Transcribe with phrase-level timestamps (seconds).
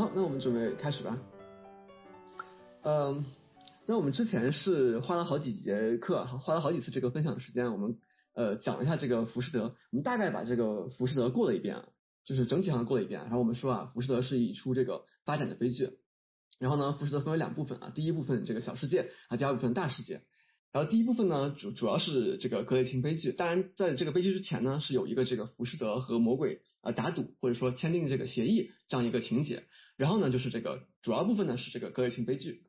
[0.00, 1.18] 好，那我们准备开始吧。
[2.84, 3.22] 嗯，
[3.86, 7.98] 那我们之前是花了好几节课，花了好几次这个分享的时间，我们
[8.32, 11.82] 呃讲了一下这个浮士德，我们大概把这个浮士德过了一遍，
[12.24, 13.20] 就是整体上过了一遍。
[13.20, 15.90] 然后我们说啊，浮士德是一出这个发展的悲剧。
[16.58, 20.22] 然后呢，浮士德分为两部分啊，第一部分这个小世界啊，第二部分大世界。
[20.72, 23.32] 然后第一部分呢，主主要是这个格雷琴悲剧。
[23.32, 29.64] 当然，在这个悲剧之前呢，是有一个这个浮士德和魔鬼啊打赌，或者说签订这个协议这样一个情节。
[30.00, 32.62] 然后呢，就是这个主要部分呢是这个格雷琴悲剧。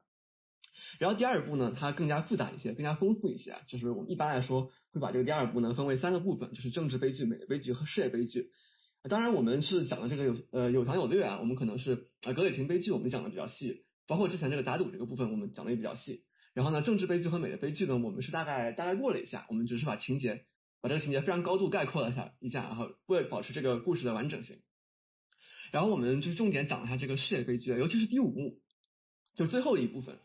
[0.99, 3.55] 然后第二部呢，它更加复杂一些，更加丰富一些。
[3.67, 8.49] 就是我们一般来说会把这个第二部呢分为三个部分，就是政治悲剧、美的悲剧和事业悲剧。
[9.09, 16.25] 当然，我们是讲的这个有呃有长有略啊，我们可能是啊格雷琴悲剧我们讲的比较细，包括之前这个打赌这个部分我们讲的也比较细。
[16.53, 20.43] 然后呢，政治悲剧和美的悲剧呢，我们是大概大概过了一下，我们只是把情节，
[20.81, 24.57] 把这个情节非常高度概括了一下一下，然后为了保持这个故事的完整性。
[25.71, 28.59] 然后我们就重点讲一下这个事业悲剧，尤其是第五幕，
[29.35, 30.19] 就最后一部分。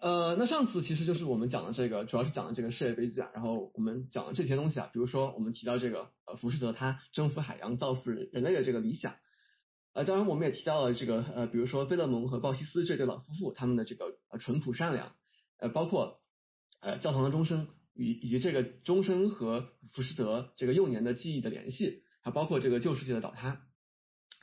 [0.00, 3.30] 呃，那上次其实就是我们讲的这个，主要是讲的这个事业悲剧啊。
[3.34, 9.14] 然后我们讲的这些东西啊，比如说我们提到这个呃浮士德他征服海洋造福人类的这个理想。
[9.92, 15.14] 呃，当然我们也提到了这个呃，比如说菲勒蒙和鲍西斯这对老夫妇，他们的这个呃淳朴善良，
[15.58, 16.20] 呃，包括
[16.80, 23.60] 呃教堂的钟声以以及这个钟声和浮士德这个幼年的记忆的联系，还包括这个旧世界的倒塌，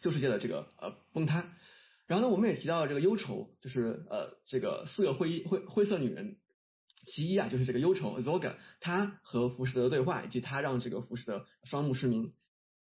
[0.01, 1.53] 旧世界的这个呃崩塌。
[2.07, 6.37] 然后呢，我们也提到了这个忧愁，就是呃这个四个灰衣灰灰色女人
[7.05, 12.33] 其一啊，就是这个忧愁 Zoga，她和浮士德的对话，以及她让这个浮士德双目失明。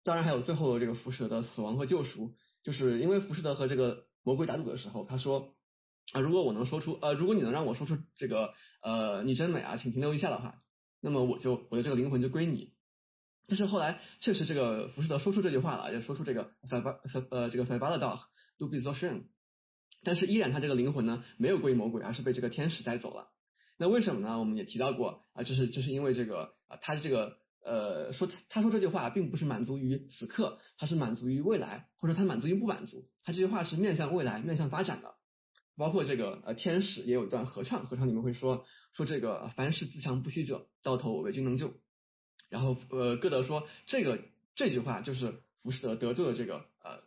[0.02, 2.34] 当然还有最后的这个浮士德的死亡和救赎。
[2.62, 5.54] 就是因为浮士德和这个魔鬼打赌的时候，他说
[6.12, 10.58] 啊，如果我能说出呃，如果你能让我说出这个呃，你真美啊，请停留一下的话，
[11.00, 12.74] 那么我就我的这个灵魂就归你。
[13.46, 16.82] 但是后来确实这个浮士德说出这句话了，也说出这个 f i
[17.30, 18.20] 呃这个 f i b a l a dog
[18.58, 19.24] do be so shame，
[20.04, 23.28] 但是依然他这个灵魂呢没有归魔鬼，而是被这个天使带走了。
[23.78, 24.38] 那为什么呢？
[24.38, 27.38] 我们也提到过啊，就是就是因为这个啊，他这个。
[27.62, 33.04] 呃，说他说这句话并不是满足于此刻，他是满足于未来，或者他满足于不满足。
[33.22, 35.12] 他这句话是面向未来、面向发展的。
[35.76, 38.64] 包括这个呃，天使也有一段合唱，合唱里面会说
[38.94, 41.74] 说这个凡是自强不息者，到头我为君能救。
[42.48, 44.20] 然后呃，歌德说这个
[44.54, 47.02] 这句话就是浮士德得救的这个呃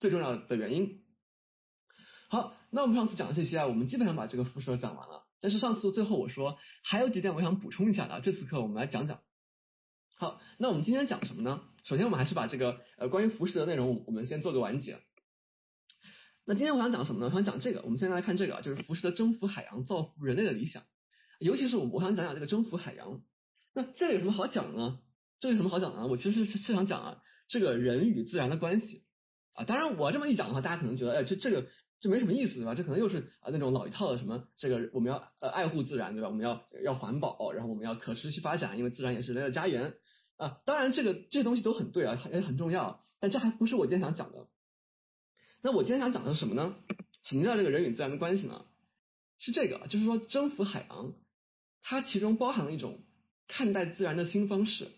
[0.00, 1.02] 最重要的原因。
[2.28, 5.24] 好，那我们上次讲的这些啊，我们基本上把这个浮士德讲完了。
[5.40, 9.20] 但是上次最后我说还有几点我想补充一下的，这次课我们来讲讲。
[10.16, 11.62] 好，那我们今天讲什么呢？
[11.84, 15.00] 首先，我们还是把这个呃关于浮士德的内容，我们先做个完结。
[16.46, 17.26] 那今天我想讲什么呢？
[17.26, 17.82] 我想讲这个。
[17.82, 20.82] 我们先来看这个，就是浮士德征服海洋，造福人类的理想。
[21.40, 23.20] 尤其是我我想讲讲这个征服海洋。
[23.74, 25.00] 那这有什么好讲呢？
[25.40, 26.06] 这有什么好讲呢？
[26.06, 29.02] 我其实是是想讲啊，这个人与自然的关系
[29.52, 29.64] 啊。
[29.64, 31.66] 当然，我这么一讲的话，大家可能觉得，哎，这这个
[32.00, 32.74] 这没什么意思，对吧？
[32.74, 36.28] 这可能又是啊那种老一套的什么，这个我们要呃爱护自然，对吧？
[36.28, 39.94] 我们要要环保，然后我们要可持续发展，因为自然也是人类的家园。
[40.36, 44.48] 啊，当然这个这东西都很对啊，也很重要，但这还不是我今天想讲的。
[45.62, 46.74] 那我今天想讲的是什么呢？
[47.22, 48.64] 什么叫这个人与自然的关系呢？
[49.38, 51.12] 是这个，就是说征服海洋，
[51.82, 53.03] 它其中包含了一种
[53.48, 54.88] 看待自然的新方式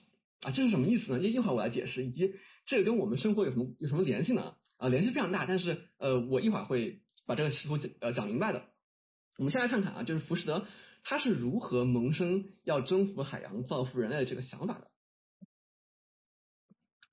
[0.40, 1.20] 啊，这是什么意思呢？
[1.20, 2.34] 一一会儿我来解释，以及
[2.66, 4.54] 这个跟我们生活有什么有什么联系呢？
[4.76, 8.64] 啊，联系非常大，但是呃，我一会儿会把这个试图讲呃讲明白的。
[9.38, 10.66] 我们先来看看啊，就是浮士德
[11.04, 14.90] 他是如何萌生要征服海洋、造福人类的这个想法的。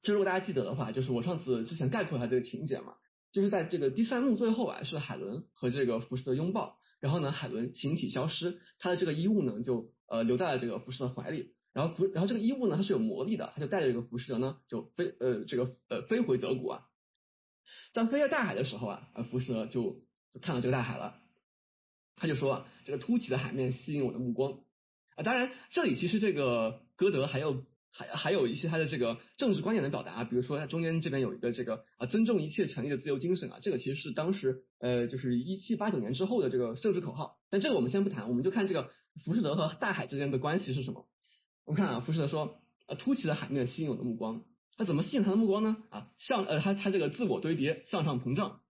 [0.01, 2.95] 就如果大家记得的话，就是我上次之前概括一下这个情节嘛，
[3.31, 16.87] 就是在这个第三幕最后啊，是海伦和这个浮士德拥抱，然后呢，海伦形体消失，他的这个衣物呢就呃留在了这个浮士德怀里，然后浮然后这个衣物呢它是有魔力的，他就带着这个浮士德呢就飞呃这个呃飞回德国啊，
[17.91, 21.19] 当飞越大海的时候啊，呃浮士德就就看到这个大海了，
[22.15, 24.61] 他就说啊这个凸起的海面吸引我的目光。
[25.17, 27.65] 啊，当然这里其实这个歌德还有。
[27.95, 37.37] 还还有一些他的这个政治观点的表达，比如说他中间这边有一个这个啊尊重一切权利的自由精神啊，这个其实是当时呃就是一七八九年之后的这个政治口号。
[37.51, 38.89] 但这个我们先不谈，我们就看这个
[39.23, 41.05] 浮士德和大海之间的关系是什么。
[41.65, 42.55] 我们看啊，浮士德说
[42.87, 44.43] 啊凸起的海面吸引我的目光，
[44.75, 45.77] 他怎么吸引他的目光呢？
[45.91, 48.61] 啊向呃他他这个自我堆叠向上膨胀，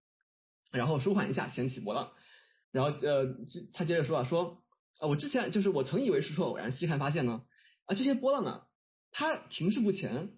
[0.73, 2.11] 然后舒缓一下掀起波浪，
[2.73, 3.37] 然后呃
[3.71, 4.61] 他接着说啊说
[4.99, 7.43] 啊我之前就是我曾以为是说偶然，细看发现呢
[7.85, 8.67] 啊这些波浪啊。
[9.13, 10.31] 他停滞不前，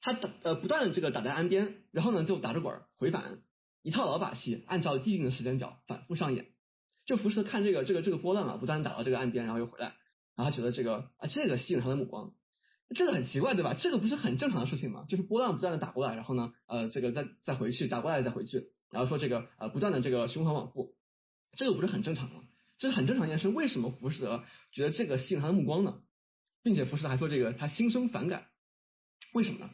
[0.00, 3.38] 他打呃不断的这个打在岸边，然后呢就打着滚回返，
[3.82, 6.46] 一套老把戏，按照既定的时间表反复上演。
[7.06, 9.94] 就浮士德看这个这个这个波浪啊，不断打到这个岸边，然后又回来，
[10.34, 12.34] 然后觉得这个啊这个吸引他的目光。
[12.94, 13.74] 这个很奇怪，对吧？
[13.78, 15.04] 这个不是很正常的事情吗？
[15.08, 20.94] 就是波浪不断的打过来，然后呢，呃，这个再再回去，打过来再回去，然后说这个呃不断的这个循环往复，
[21.56, 22.44] 这个不是很正常吗？
[22.78, 23.48] 这是很正常一件事。
[23.48, 26.00] 为什么浮士德觉得这个吸引他的目光呢？
[26.62, 28.46] 并且浮士德还说这个他心生反感，
[29.32, 29.70] 为什么呢？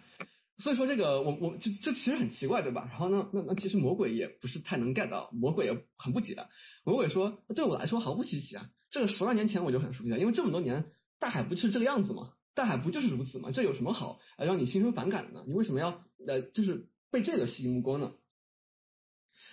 [0.59, 2.87] 所以说这个我我就这其实很奇怪，对吧？
[2.89, 6.37] 然后呢，那那其实魔鬼也不是太能 get 到，魔鬼也很不解。
[6.85, 12.35] 魔鬼说，对我来说毫不稀奇啊，这个十万年前我就很熟悉了，因为这么多年大海不就是这个样子吗？
[12.55, 13.51] 大海不就是如此吗？
[13.51, 15.45] 这有什么好让你心生反感的呢？
[15.49, 18.13] 你为什么要呃就是被这个吸引目光呢？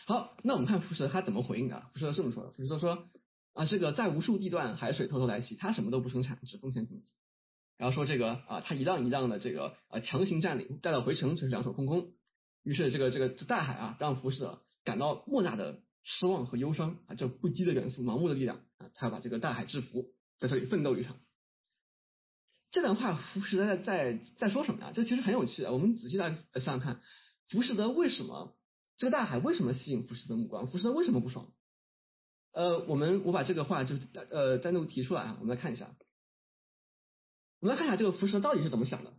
[0.05, 1.89] 好，那我们看浮士德他怎么回应的？
[1.93, 3.09] 浮士德这么说的，浮士德说
[3.53, 7.11] 啊，这个在无数地段海水偷偷来袭，他什么都不生产，只奉献经济。
[7.77, 12.13] 然后说这个啊，他一浪一浪的这个呃强行占领，待到回城却是两手空空。
[12.63, 21.17] 于是这个这个这大海啊，让浮士德感到莫大的失望和忧伤啊，这不羁的元素，盲目的力量啊，他要把这个大海制服，在这里奋斗一场。
[22.69, 24.91] 这段话浮士德在在在说什么呀？
[24.93, 27.01] 这其实很有趣的，我们仔细来想想看，
[27.49, 28.55] 浮士德为什么
[28.97, 30.67] 这个大海为什么吸引浮士德目光？
[30.67, 31.51] 浮士德为什么不爽？
[32.53, 33.95] 呃，我们我把这个话就
[34.29, 35.89] 呃单独提出来啊，我们来看一下。
[37.59, 39.13] 我们来看一下这个浮士德到底是怎么想的。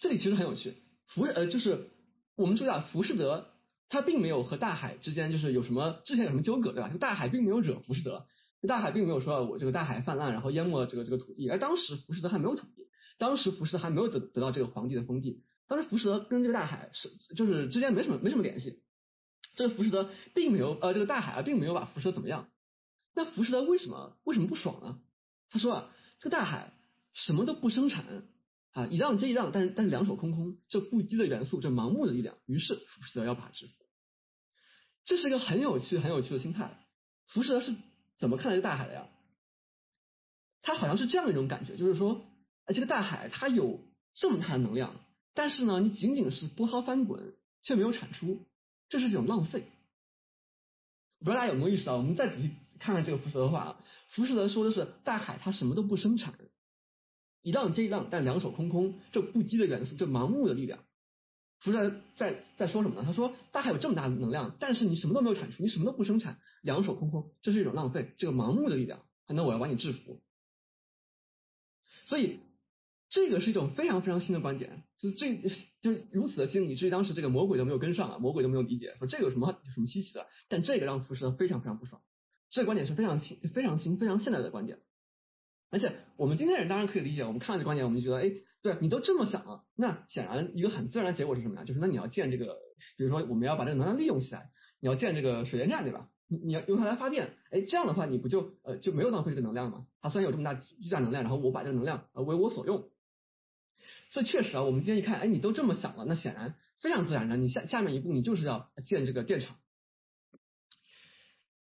[0.00, 0.74] 这里其实很有趣，
[1.06, 1.90] 浮呃就是
[2.36, 3.46] 我们注意到浮士德
[3.88, 6.88] 他并没有和大海之间就是有什么之前有什么纠葛对吧？
[6.88, 8.26] 这个大海并没有惹浮士德，
[8.68, 18.82] 大海并没有说我这个大海泛滥然后淹没了这个这个土地，而当时浮士德还没有土地，当时浮士德还没有得得到这个皇帝的封地，当时浮士德跟这个大海是就是之间没什么没什么联系，
[19.60, 22.48] 这个浮士德并没有呃这个大海啊并没有把浮士德怎么样，
[23.14, 24.98] 那浮士德为什么为什么不爽呢？
[25.50, 26.72] 他说啊这个大海。
[27.12, 28.04] 什么都不生产
[28.70, 33.72] 啊，一浪接一浪，但是但是两手空空，这不羁的元素，这盲目的力量，于是浮士德要把制服。
[35.04, 36.86] 这是一个很有趣很有趣的心态。
[37.26, 37.74] 浮士德是
[38.20, 39.08] 怎么看待这个大海的呀？
[40.62, 42.24] 他好像是这样一种感觉，就是说，
[42.66, 43.80] 哎，这个大海它有
[44.14, 44.94] 这么大的能量，
[45.34, 48.46] 但是呢，你仅仅是波涛翻滚，却没有产出，
[48.90, 49.64] 这是一种浪费。
[51.20, 51.96] 我不知道大家有没有意识到？
[51.96, 56.34] 我们再仔细看看这个浮士德的话啊，浮士德说的是大海它什么都不生产。
[57.42, 60.84] 一浪接一浪，但两手空空，这不羁的元素，这盲目的力量。
[61.60, 63.02] 福在在在说什么呢？
[63.06, 69.02] 他说大海有这么大的能量，但是你什么都没有产出，你什么都不生产，两手空空，这是一种浪费，这个盲目的力量。
[69.28, 70.20] 那我要把你制服。
[72.06, 72.40] 所以
[73.10, 75.34] 这个是一种非常非常新的观点，就是这
[75.82, 80.26] 就是如此的新，以至于当时这个魔鬼都没有跟上啊，魔鬼都没有理解，说这有什么有什么稀奇的？
[80.48, 82.00] 但这个让福士非常非常不爽，
[82.50, 84.78] 这个观点是非常新、非常新、非常现代的观点。
[85.72, 91.64] 而且我们今天人当然可以理解，我们看到这观点，我们就觉得，哎，对你都这么想了，那显然一个很自然的结果是什么呀？
[91.64, 92.58] 就是那你要建这个，
[92.96, 96.08] 比如说我们要把这个能量利用起来，你要建这个水电站，对吧？
[96.28, 99.86] 你你要用它来发电，哎，这样的话你不就呃就没有浪费这个能量吗？
[100.00, 102.88] 它虽然有这么大巨大能量，然后我把这个能量呃为我所用，
[104.10, 109.56] 所以确实啊，我们今天一看，哎，你都这么想了，那显然非常自然的，你下下面一步你就是要建这个电厂，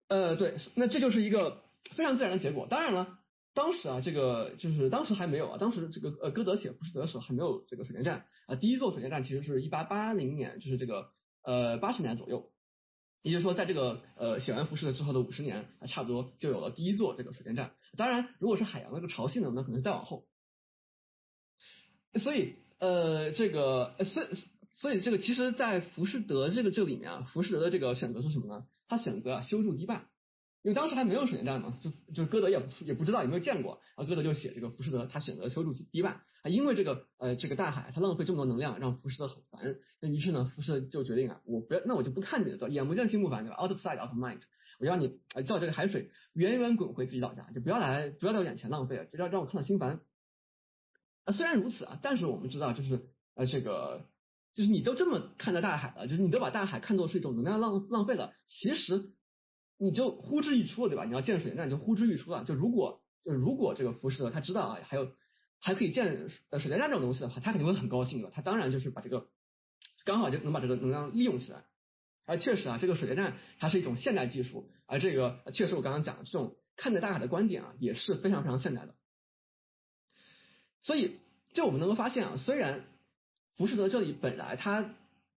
[0.07, 1.63] 呃，对，那这就是一个
[1.95, 2.67] 非常自然的结果。
[2.69, 3.19] 当然了。
[3.57, 8.55] 当时啊，这个就是当时还没有啊，当时这个呃，歌德写浮士德的时候还没有这个水电站啊。
[8.55, 11.11] 第一座水电站其实是一八八零年，就是这个
[11.41, 12.51] 呃八十年左右，
[13.21, 17.71] 也就是说，在这个呃写完浮士德之后的五十年，差不多就有了第一座这个水电站。
[17.95, 20.25] 当然，如果是海洋那个潮汐呢，那可能再往后。
[22.19, 24.27] 所以呃，这个所以
[24.73, 28.65] 所以这个其实，在浮士德这个这里面啊，浮士德的这个选择是什么呢？
[28.87, 30.05] 他选择啊修筑堤坝。
[30.63, 44.39] 因为当时还没有水电站嘛，就就歌德也不也不知道有没有见过，啊，歌德就写这个浮士德，他选择修筑堤坝啊，因为这个呃这个大海它浪费这么多能量，让浮士德很烦，那于是呢浮士德就决定啊，我不要，那我就不看你的，眼不见心不烦，对吧？Out of sight, out of mind，
[44.79, 49.99] 我要你啊叫这个海水远远滚回自己老家，就不要来不要在我眼前浪费了，就让让我看到心烦。
[51.25, 54.05] 啊，虽然如此啊，但是我们知道就是呃这个
[54.53, 59.11] 就是你都这么看待大海了，就是你都把大海看作是一种能量浪浪费了，其实。
[59.77, 61.03] 你就呼之欲出了，对吧？
[61.03, 62.45] 你要建水电站就呼之欲出了。
[62.45, 65.11] 就如果就如果这个浮士德他知道啊，还有
[65.59, 68.29] 还可以建呃水电站这种东西的话，他肯定会很高兴的。
[68.29, 69.27] 他当然就是把这个
[70.05, 71.65] 刚好就能把这个能量利用起来。
[72.25, 78.94] 而确实啊，这个水电站它是一种现代技术，而这个确实我刚刚讲的这种看待大海的观点啊，也是非常非常现代的。
[80.85, 81.17] 所以，
[81.53, 82.85] 就我们能够发现啊，虽然
[83.55, 84.93] 浮士德这里本来他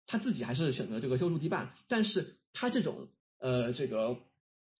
[0.05, 3.07] 他自己还是选择这个修筑堤坝，但是他这种
[3.39, 4.19] 呃这个。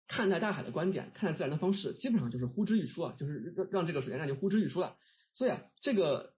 [0.09, 4.95] 看待大海的观点，看待自然的方式，基本上就是呼之欲出啊，就是让让这个水电站就呼之欲出了。
[5.33, 6.33] 所以啊，这个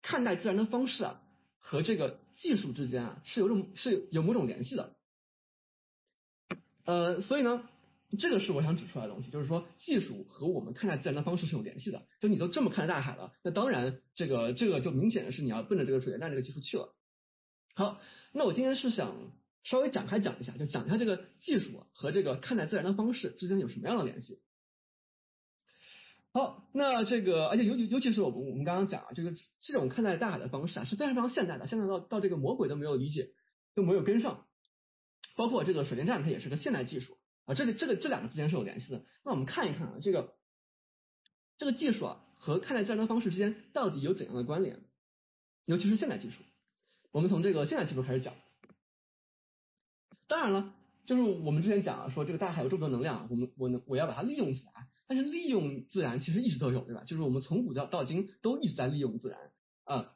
[0.00, 1.20] 看待自然的方式啊，
[1.58, 4.94] 和这个技术之间啊，是有种是有某种联系的。
[6.84, 7.68] 呃，所以呢，
[8.16, 12.06] 这个是我想指出来的东西，就是说技术和我们看待自然的方式是有联系的。
[12.20, 16.94] 就你都这么看待大海了，那当然这个这个就明显的是你要奔着这个水电站这个技术去了。
[17.74, 18.00] 好，
[18.32, 19.14] 那我今天是想
[19.62, 24.40] 稍微展开讲一下，就讲一下这个技术和这个看待自然的方式之间有什么样的联系。
[26.32, 33.28] 好，那这个而且尤尤其是我们我们刚刚讲啊，这个这种看待大海的方式啊是非常非常现代的，现在到到这个魔鬼都没有理解，
[33.74, 34.46] 都没有跟上。
[35.36, 37.17] 包括这个水电站，它也是个现代技术
[37.48, 39.02] 啊，这个这个这两个之间是有联系的。
[39.24, 40.34] 那我们看一看啊，这个
[41.56, 44.84] 这个技术啊和看待自然的方式之间到底有怎样的关联？
[45.64, 46.36] 尤其是现代技术，
[47.10, 48.34] 我们从这个现代技术开始讲。
[50.26, 50.74] 当然了，
[51.06, 54.86] 就是我们之前讲了，说这个大海有这么多能量，我们我能我要把它利用起来。
[55.06, 57.02] 但是利用自然其实一直都有，对吧？
[57.04, 59.38] 就是我们从古到到今都一直在利用自然
[59.84, 60.12] 啊。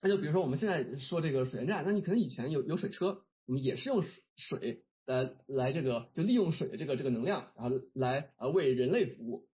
[0.00, 3.24] 那就比如说我们现在说这个水电站，那你可能以前有有水车。
[3.46, 9.48] 我们也是用水水来来这个就利用水的这个这个能量，然后来呃为人类服务。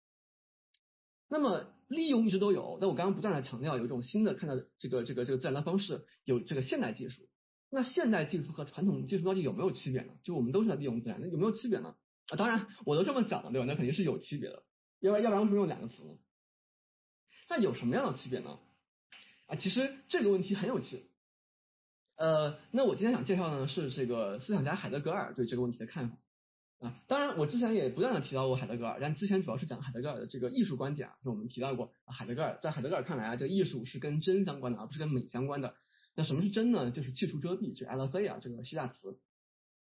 [1.30, 7.28] 那么利用一直都有，那我刚刚不断的强调有一种新的看待这个这个这个自然的方式，有这个现代技术。
[7.70, 10.14] 那现代技术和传统技术到底有没有区别呢？
[10.24, 11.96] 就我们都是在利用自然，那有没有区别呢？
[12.28, 13.66] 啊，当然我都这么讲了，对吧？
[13.66, 14.64] 那肯定是有区别的，
[15.00, 16.18] 要不然要不然为什么用两个词呢？
[17.50, 18.60] 那有什么样的区别呢？
[19.48, 21.10] 啊，其实这个问题很有趣。
[22.18, 26.18] 呃，那我今天想介绍的呢是这个思想家海德格尔对这个问题的看法
[26.80, 26.96] 啊。
[27.08, 31.16] 当然，我之前也不断的提到过海德格尔，但之前主要是讲海德格尔的这个艺术观点啊。
[31.26, 35.76] 就我们提到过，海德格尔在海德格尔看来啊，这个艺术是跟真相关的，而不是跟美相关的。
[36.16, 36.90] 那什么是真呢？
[36.90, 39.20] 就是去除遮蔽，就 aletheia 这个希腊词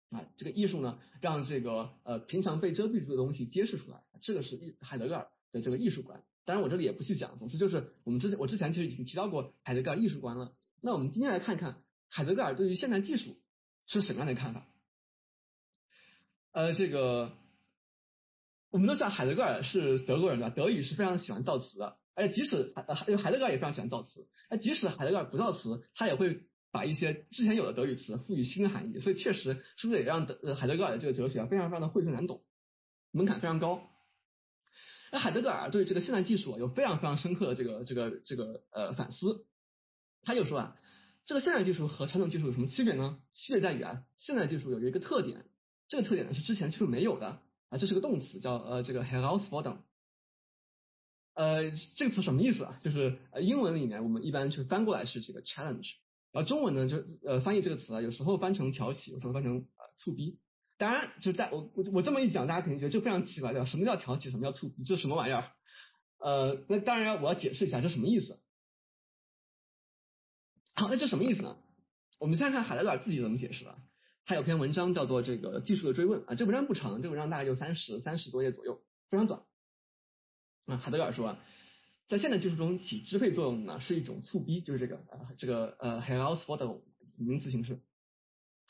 [0.09, 0.25] 啊。
[0.35, 6.21] 这个艺术呢，让这个呃平常被遮蔽住的东西揭示出来，这个是海德格尔的这个艺术观。
[6.43, 10.51] 当然，我这里也不细讲，总之就是我们之前我之前其实已经提到过海德格尔艺术观了。
[10.81, 11.77] 那我们今天来看看。
[12.15, 13.35] 海德格尔对于现代技术
[13.87, 14.65] 是什么样的看法？
[16.53, 17.33] 呃，这个
[18.69, 20.55] 我们都知道海德格尔是德国人对吧？
[20.55, 22.83] 德语是非常喜欢造词的，而且即使海
[23.17, 26.39] 海德格尔也非常喜欢造词，那即使海德格尔不造词，他也会
[26.71, 32.45] 把一些之前有的德语词赋予新的含义，所以确实是不是也让德呃海德格尔的这个哲学非常非常的晦涩难懂，
[33.11, 33.89] 门槛非常高。
[35.11, 39.45] 那海德格尔对这个现代技术有非常非常深刻的这个这个这个呃反思，
[40.23, 40.77] 他就说啊。
[41.25, 43.19] 这个现代技术和传统技术有什么区别呢？
[43.33, 45.45] 区别在于啊，现代技术有一个特点，
[45.87, 49.79] 这个特点呢是之前技术没有的啊，这是个动词，叫呃这个 herausfordern。
[51.33, 52.79] 呃，这个词什么意思啊？
[52.81, 55.93] 就是呃英文里面我们一般就翻过来是这个 challenge，
[56.31, 60.39] 然后中文呢就呃翻译这个词啊，有时候翻成挑起，有时候翻成呃促逼。
[60.77, 63.65] 当然，就在我我我这么一讲，大家肯定觉得这非常奇怪，对吧？
[63.65, 64.29] 什么叫挑起？
[64.29, 64.83] 什么叫促逼？
[64.83, 65.51] 这什么玩意儿？
[66.19, 68.39] 呃，那当然我要解释一下这什么意思。
[70.75, 71.57] 好，那这什么意思呢？
[72.19, 73.77] 我们先看海德格尔自己怎么解释的。
[74.25, 79.41] 他有篇文章叫做《这个技术的追问》啊，这文章不长，这文章大概就三十三十多页左右，非常短。
[80.65, 81.37] 啊，海德格尔说，
[82.09, 86.81] 在现代技术中起支配作用呢是一种促逼，就是这个呃这个呃 herausforder
[87.17, 87.79] 名词形式。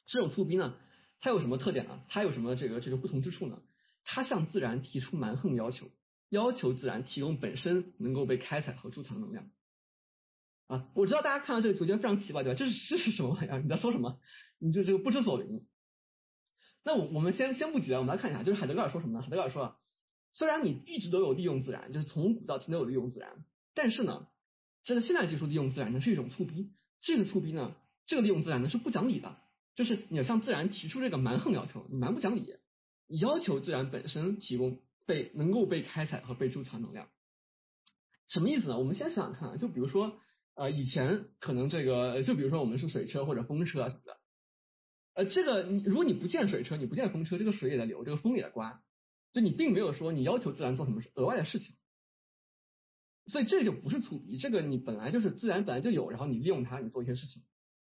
[0.06, 0.76] 这种促逼呢，
[1.22, 2.02] 它有什么特点呢？
[2.10, 3.62] 它有什么这个这个不同之处呢？
[4.04, 5.90] 它向自然提出蛮横要求，
[6.30, 9.50] 要求自然提供本身能够被开采和贮藏能量。
[10.68, 12.58] 啊，我知道大家看到这个图觉非常奇怪，对吧？
[12.58, 13.62] 这是这是什么玩意儿？
[13.62, 14.20] 你在说什么？
[14.58, 15.68] 你就这个不知所云。
[16.84, 19.22] 那我我们先先不急啊，我们来看一下，就是海德格尔说什么呢？
[19.22, 19.78] 海德格尔说，
[20.32, 23.46] 虽然你一直都有利用自然，就是从古到今都有利用自然，
[23.76, 24.28] 但是呢，
[24.84, 27.76] 这个现代技术利用自然呢是一种促逼，这个促逼呢，
[28.08, 29.38] 这个利用自然呢是不讲理的，
[29.76, 32.56] 就是你要向自然提出这个蛮横要求，你蛮不讲理，
[33.08, 37.08] 你要求自然本身提供被能够被开采和被贮藏能量，
[38.28, 38.80] 什么意思呢？
[38.80, 40.20] 我们先想想看，就比如说。
[40.56, 44.18] 呃，以前可能这个，就比如说我们是水车或者风车什么的，
[45.14, 48.82] 呃，这个你如果你不建水车，你不建风车，这个水也在流，这个风也在刮，
[49.34, 51.76] 就你并没有说你要求自然做什么额外的事情，
[53.28, 57.44] 所以这就不是促逼，这个你本来就是自然本来就有，然后你利用它，你做一些事情。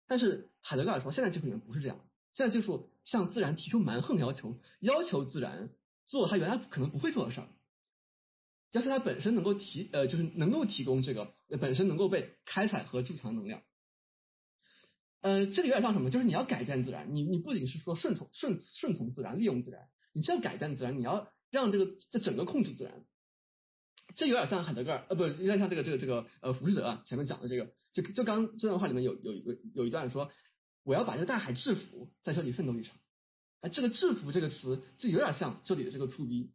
[0.09, 2.05] 但是海德格尔说，现在技术里面不是这样，
[2.35, 5.71] 现在技术向自然提出蛮横要求，要求自然
[6.07, 7.49] 做它原来可能不会做的事儿。
[8.77, 13.63] 但是它本身能够提呃，就是能够提供这个本身能够被开采和贮藏能量，
[15.23, 16.11] 呃，这个有点像什么？
[16.11, 23.07] 就是你要改变自然，你你不仅是说顺从顺顺从自然，利用自然，你是要改变自然，你要让这个这整个控制自然。
[24.15, 30.31] 这有点像海德格尔，呃，不，有点像这个这个这个呃福士德啊前面讲的这个，就就刚这段话里面有有有有一段说，
[30.85, 32.95] 我要把这个大海制服，在这里奋斗一场。
[33.63, 36.53] 哎，这个制服这个词就有点像这里的这个粗逼。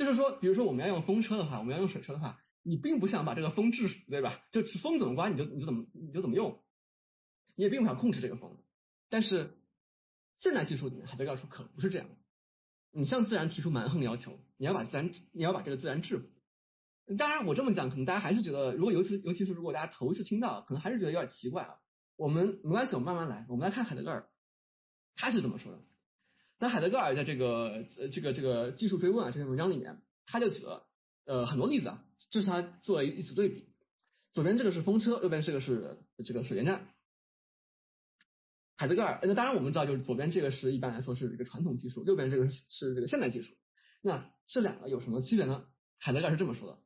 [0.00, 4.40] 就是说，比如说我们要用风车的话，我们要用水车的话，你并不想把这个风制服，对吧？
[4.50, 6.58] 就风怎么刮你就你就怎么你就怎么用，
[7.54, 8.56] 你也并不想控制这个风。
[9.10, 9.58] 但是
[10.38, 12.08] 现代技术里面，海德格尔说可不是这样。
[12.92, 16.26] 你向自然提出蛮横要求，你要把自然你要把这个自然制服。
[17.18, 21.74] 当然我这么讲，可能大家还是觉得，如果尤其尤其是如果大家头一次听到，可能还是觉得有点奇怪啊。
[22.16, 24.30] 我们没关系，我们慢慢来，我们来看海德格尔
[25.14, 25.82] 他是怎么说的。
[26.60, 30.86] 那海德格尔在这个呃这个这个技术追问啊这篇文章里面，他就举了
[31.24, 33.66] 呃很多例子啊，这是他做了一组对比。
[34.32, 36.86] 左边这个是风车，右边这个是这个水电站。
[38.76, 43.54] 海德格尔，那当然我们知道，就是左边这个是一般来说是一个传统技术，右边这个是是这个现代技术。
[44.02, 45.66] 那这两个有什么区别呢？
[45.98, 46.78] 海德格尔是这么说的，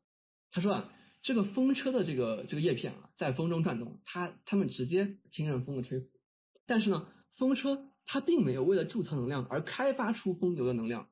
[0.52, 6.06] 他说啊，这个风车的这个这个叶片啊，在风中转动，它它们直接听任风的吹拂。
[6.66, 11.08] 但是呢，风车它并没有为了贮藏能量而开发出风流的能量。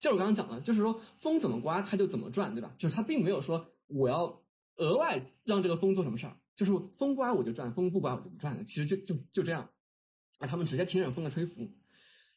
[0.00, 2.74] 就是我刚刚讲的，就是说风怎么刮它就怎么转，对吧？
[2.78, 4.42] 就是它并没有说我要。
[4.78, 6.36] 额外让这个风做什么事儿？
[6.54, 8.64] 就是风刮我就转，风不刮我就不转了。
[8.64, 9.70] 其实就就就这样，
[10.38, 11.70] 啊，他们直接听任风的吹拂。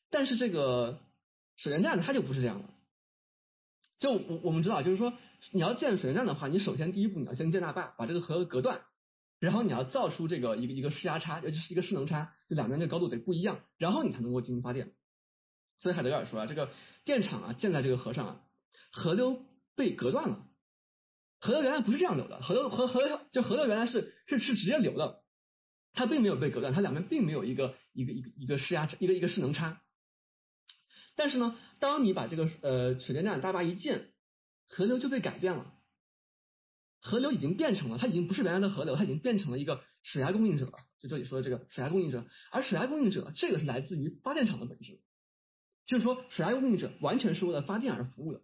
[0.10, 1.02] 但是这个
[1.58, 2.70] 水电站它就不是这样的。
[4.00, 5.12] 就我我们知道，就是说
[5.52, 8.84] 你要建水电站的话，你首先第一步你要先建大坝，把这个河隔断，
[9.40, 14.94] 然后你要造出这个一个一个势压差，也就是一个势能差，就两边的高度得不一样，然后你才能够进行发电。
[15.80, 16.70] 所以海德格尔说啊，这个
[17.06, 18.42] 电厂啊建在这个河上啊，
[18.92, 20.46] 河流被隔断了。
[21.40, 25.24] 河流原来不是这样流的，河流河河流就河流原来是是是直接流的，
[25.94, 29.82] 它并没有被隔断，它两边并没有一个一个一个一个势压，一个一个势能差。
[31.16, 34.12] 但是呢，当你把这个呃水电站大坝一建，
[34.68, 35.74] 河流就被改变了，
[37.02, 40.74] 河流已经变成了，它已经不是原来的河流，它已经变成了一个水压供应者了。
[41.00, 45.00] 就这里说的这个水压供应者，而水压供应者这个是来自于发电厂的本质，
[45.86, 48.42] 就是说水压供应者完全是为了发电而服务的。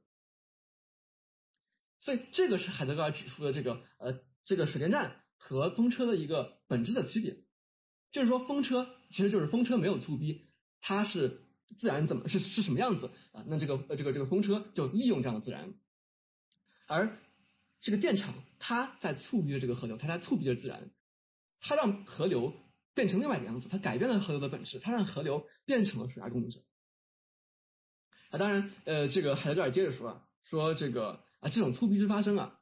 [2.00, 7.44] 所以这个是海德格尔指出的这个呃这个水电站和风车的一个本质的区别，
[8.12, 10.46] 就是说风车其实就是风车没有促逼，
[10.82, 11.46] 它是
[11.80, 13.44] 自然怎么是是什么样子啊？
[13.48, 15.74] 那这个呃这个这个风车就利用这样的自然，
[16.88, 17.20] 而
[17.86, 20.90] 这个电厂它在促逼着这个河流，它在促逼着自然，
[21.62, 22.52] 它让河流
[22.96, 26.62] 变成另外一个样子，它改变了河流的本质，它让河流变成了水压供应者。
[28.32, 31.24] 啊，当然呃这个海德格尔接着说啊，说这个。
[31.42, 32.60] 啊，这种促逼之发生啊，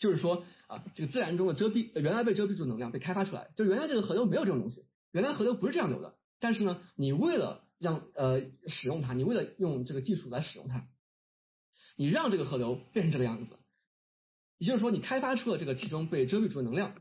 [0.00, 10.88] 就是说啊，这个自然中的遮蔽，原来被遮蔽住能量被开发出来，就原来这个河流没有这种东西，原来河流不是这样流的，但是呢，你为了让呃使用它，你为了用这个技术来使用它，
[11.94, 13.56] 你让这个河流变成这个样子，
[14.58, 16.94] 也就是说，你开发出了这个其中被遮蔽住的能量，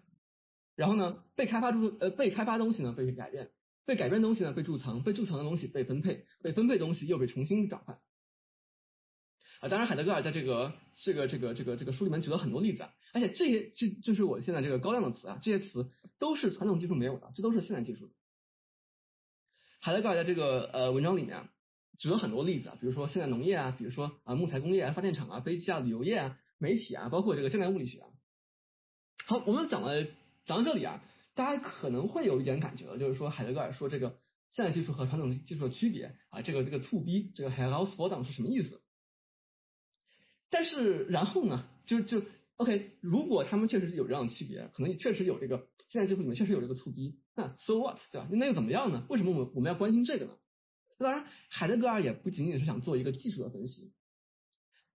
[0.76, 3.52] 然后呢，被开发出呃被开发东西呢被改变，
[3.86, 8.00] 被改变东西呢被贮藏，被贮藏的东西被分配，被分配东西又被重新转换。
[9.60, 15.90] 啊，当然，海德格尔在这个这个这个这个这个书里面举了很多例子啊，而且这些这就是我现在这个高亮的词啊，这些词
[16.20, 18.12] 都是传统技术没有的，这都是现代技术。
[19.80, 21.50] 海德格尔在这个呃文章里面啊
[21.98, 28.08] 举了很多例子啊，比如说现代农业啊，比如说啊木材工业啊、发电厂啊、飞机啊、旅游业啊、媒体啊，包括这个现代物理学啊。
[29.26, 30.06] 好，我们讲了
[30.46, 31.04] 讲到这里啊，
[31.36, 34.18] 大家可能会有一点感觉了，就是说海德格尔说这个
[34.50, 38.82] 现代技术和传统技术的区别啊，这个这个促逼这个 Herausforderung 是什么意思？
[40.50, 42.22] 但是然后呢，就就
[42.56, 48.28] OK，如果他们确实是有这样的区别，可能确实有这个现在技术里面确实有这个促逼，那 So what，对吧？
[48.32, 49.06] 那又怎么样呢？
[49.10, 50.38] 为什么我们我们要关心这个呢？
[51.00, 53.92] 当然，海德格尔也不仅仅是想做一个技术的分析，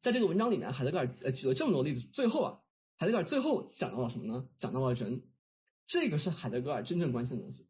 [0.02, 2.60] 在这个文章里面，海德格尔呃举了这么多例子，最后啊，
[2.96, 4.48] 海德格尔最后讲到了什么呢？
[4.58, 5.22] 讲到了人，
[5.86, 7.66] 这个是海德格尔真正关心的东西。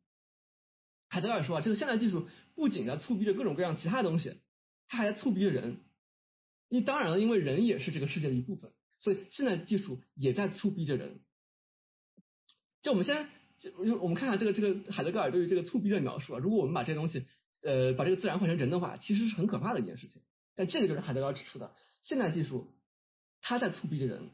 [1.09, 4.37] 海德格尔说啊，这个现代技术不仅在促逼着各种各样其他东西，
[4.89, 5.85] 它还在促逼着人。
[6.69, 11.21] 你当然了，因为人也是这个世界的一部分，所以现在技术也在促逼着人。
[12.83, 13.27] 就我们先，
[13.59, 16.39] 就我们看看这个这个海德格尔对于这个促逼的描述啊。
[16.39, 17.25] 如果我们把这东西，
[17.63, 20.21] 呃，把这个自然换成人的话，其实是很可怕的一件事情。
[20.59, 22.75] 但这个就是海德格尔指出的，现代技术
[23.41, 24.31] 它在促逼着人。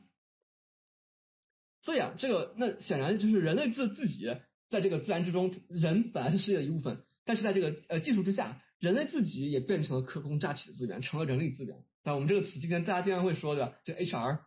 [1.82, 4.34] 所以啊，这个那显然就是人类自自己
[4.70, 11.84] 在这个自然之中，人本来是世界的一部分，但是在这个呃技术之下，人类自己也变成了可供榨取的资源，成了人力资源。
[12.02, 14.38] 那我们这个词今天大家经常会说的，这 HR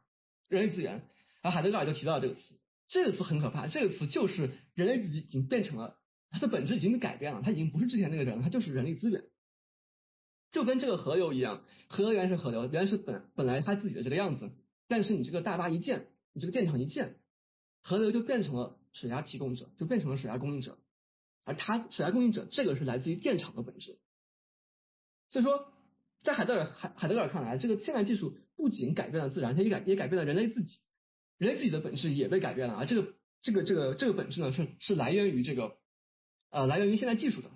[0.50, 0.94] 人力资源，
[1.44, 2.42] 然后海德格尔就提到这个词，
[2.88, 6.00] 这个词很可怕，这个词就是人类自己已经变成了，
[6.32, 9.24] 它的本质已经被改变了，它已经不是之前那个人了，它就是人力资源，
[10.58, 14.50] 就跟这个河流一样，河流原来是河流，原来是本本来它自己的这个样子，
[14.88, 17.18] 但是你这个大坝一建，你这个电厂一建，
[17.84, 20.80] 河流就变成了水压提供者，就变成了水压供应者，
[21.44, 24.00] 而它水压供应者这个是来自于电厂的本质，
[25.30, 25.72] 所以说。
[26.24, 30.80] 在海德尔海海德尔看来，这个现代技术不仅改变了自然，它也改也改变了人类自己，
[31.38, 32.86] 人类自己的本质也被改变了啊！
[32.86, 35.78] 这个这个这个这个本质呢，是是来源于这个
[36.50, 37.52] 呃来源于现代技术的。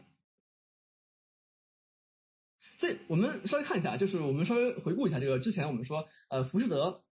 [2.81, 7.03] 所以我们稍微看一下，就是我们稍微回顾一下这个之前我们说，呃，浮士德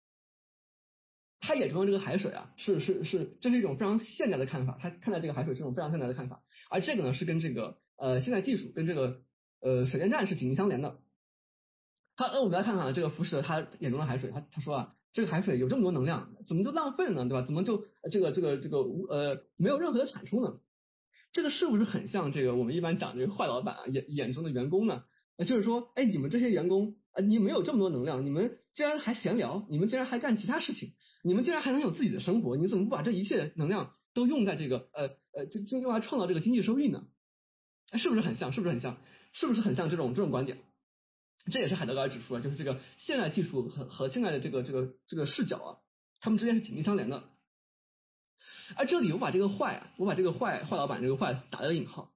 [1.39, 9.21] 他眼中的这个海水啊，是是是，这是一种非常现代的看法，他看待这个海水是一种非常现代的看法，而这个呢是跟这个呃现代技术跟这个
[9.62, 10.97] 呃水电站是紧密相连的。
[12.15, 17.29] 他那我们来看看这个浮士德他眼中的海水，他他说啊，这个海水有这么多能量，怎么就浪费了呢？
[17.29, 17.45] 对吧？
[17.45, 20.60] 怎么就这个这个这个呃没有任何的产出呢？
[21.32, 25.03] 这个是不是很像这个我们一般讲这个坏老板啊眼眼中的员工呢？
[25.45, 37.08] 就是说，哎，你们这些员工啊，你们有这么多能量，你们竟然还闲聊，你们竟然还干其他事情，你们竟然还能有自己的生活，你怎么不把这一切能量都用在这个呃呃，就就用来创造这个经济收益呢？
[37.93, 38.54] 是不是很像？
[38.54, 38.97] 是不是很像？
[39.32, 40.60] 是不是很像这种这种观点？
[41.52, 45.78] 这也是海德格尔指出啊，就是这个现代技术和和现在的这个这个这个视角啊，
[46.19, 47.23] 他们之间是紧密相连的。
[48.75, 52.13] 而这里我把这个坏啊，我把这个坏坏老板这个坏打了个引号。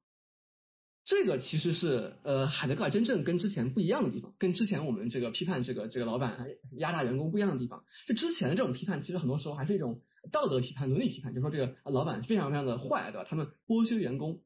[1.06, 7.84] 这个其实是呃海德格尔真正跟之前不一样的地方，跟之前我们这个批判这个这个老板压榨员工不一样的地方。
[8.08, 13.28] 就之前的这种批判，其实很多时候还是一种道德批判、伦理批判，就说这个老板非常非常的坏，对吧？
[13.30, 14.42] 他们剥削员工，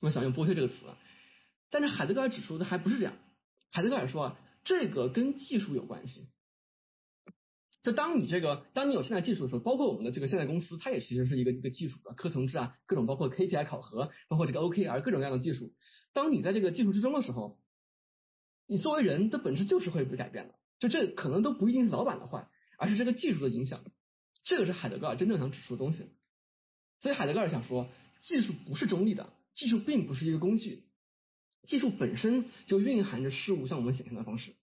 [0.00, 0.74] 我想用剥削这个词。
[1.70, 3.14] 但是海德格尔指出的还不是这样，
[3.72, 6.28] 海德格尔说啊，这个跟技术有关系。
[7.84, 15.74] 就当你这个，当你有现代技术的时候，包括我们的这个现代公司，它也其实是一个一个技术的科层制啊，各种包括 KPI 考核，包括这个 OKR 各种各样的技术。
[16.14, 17.60] 当你在这个技术之中的时候，
[18.66, 20.54] 你作为人的本质就是会被改变的。
[20.78, 23.84] 就这可能都不一定是老板的坏，而是这个技术的影响。
[24.44, 26.06] 这个是海德格尔真正想指出的东西。
[27.00, 27.90] 所以海德格尔想说，
[28.22, 30.84] 技术不是中立的，技术并不是一个工具，
[31.66, 34.54] 技术本身就蕴含着事物向我们显现的方式。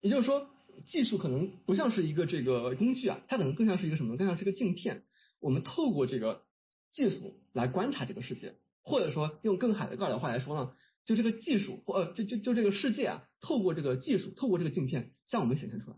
[0.00, 0.48] 也就是说。
[0.86, 4.16] 技术可能不像是一个这个工具啊，它可能更像是一个什么？
[4.16, 5.04] 更像是一个镜片。
[5.40, 6.42] 我们透过这个
[6.90, 10.72] 技术来观察这个世界，或者说用更海德格尔的话来说呢，
[11.04, 15.96] 就这个技术或呃就就就这个世界啊，透过这个技术，透过这个镜片向我们显现出来。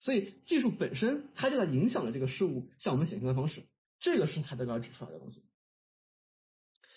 [0.00, 3.62] 所以技术本身它就在影响着这个事物向我们显现的方式。
[4.00, 5.42] 这个是海德格尔指出来的东西。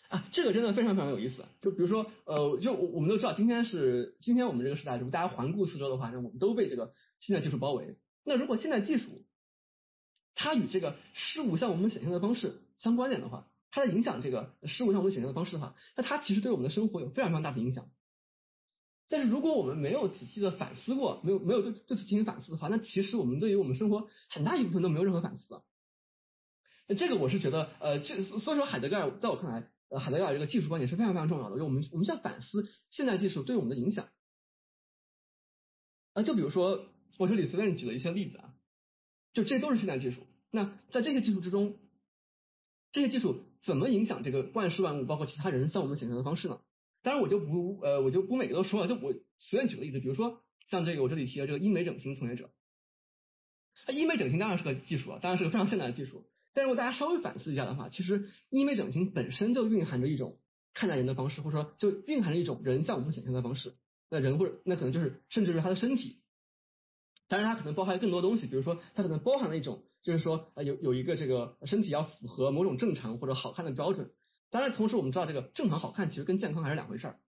[0.09, 1.43] 啊，这个真的非常非常有意思。
[1.61, 7.97] 就比如说，呃，就我我们都知道，今天是今天我们这个时代，如果大家环顾四周的话，那我们都被这个现代技术包围。
[8.23, 9.25] 那如果现代技术
[10.33, 17.89] 它与这个事物向我们显现的方式相关联的话，它在影响这个事物向我们显现的方式的话，那它其实对我们的生活有非常非常大的影响。
[19.09, 25.63] 但是如果我们没有仔细的反思过，没有没有对对此进行反思的话，那其实我们对于我们生活很大一部分都没有任何反思的。
[26.87, 29.69] 那这个我是觉得，呃，这所以说海德格尔在我看来。
[29.89, 34.09] 呃，海德格尔这个技术观点是非常非常重要的，就我们我们需要反思现代技术对我们的影响。
[36.13, 38.53] 啊，就比如说我这里随便举了一些例子啊，
[39.33, 40.21] 就这都是现代技术。
[40.51, 41.77] 那在这些技术之中，
[42.91, 46.59] 这些技术怎么影响这个万事万物，包括其他人向我们显现的方式呢？
[47.03, 52.49] 当然我就不呃我就不每个都说了，就我随便举个例子，比如说像这个我这里提的这个医美整形从业者，
[53.87, 56.29] 那医美整形当然是个技术啊，当然是个非常现代的技术。
[56.57, 60.39] 但如果大家稍微反思一下的话，其实医美整形本身就蕴含着一种
[60.73, 63.75] 看待人的方式，或者说就蕴含着一种人向我们显现的方式。
[64.09, 66.23] 那人或者那可能就是甚至是他的身体，
[67.27, 74.09] 当然它可能包含更多东西，比如说它可能包含了一种就是说呃有有一个这个身体要符合某种正常或者好看的标准。
[74.49, 77.19] 当然同时我们知道这个正常好看其实跟健康还是两回事儿。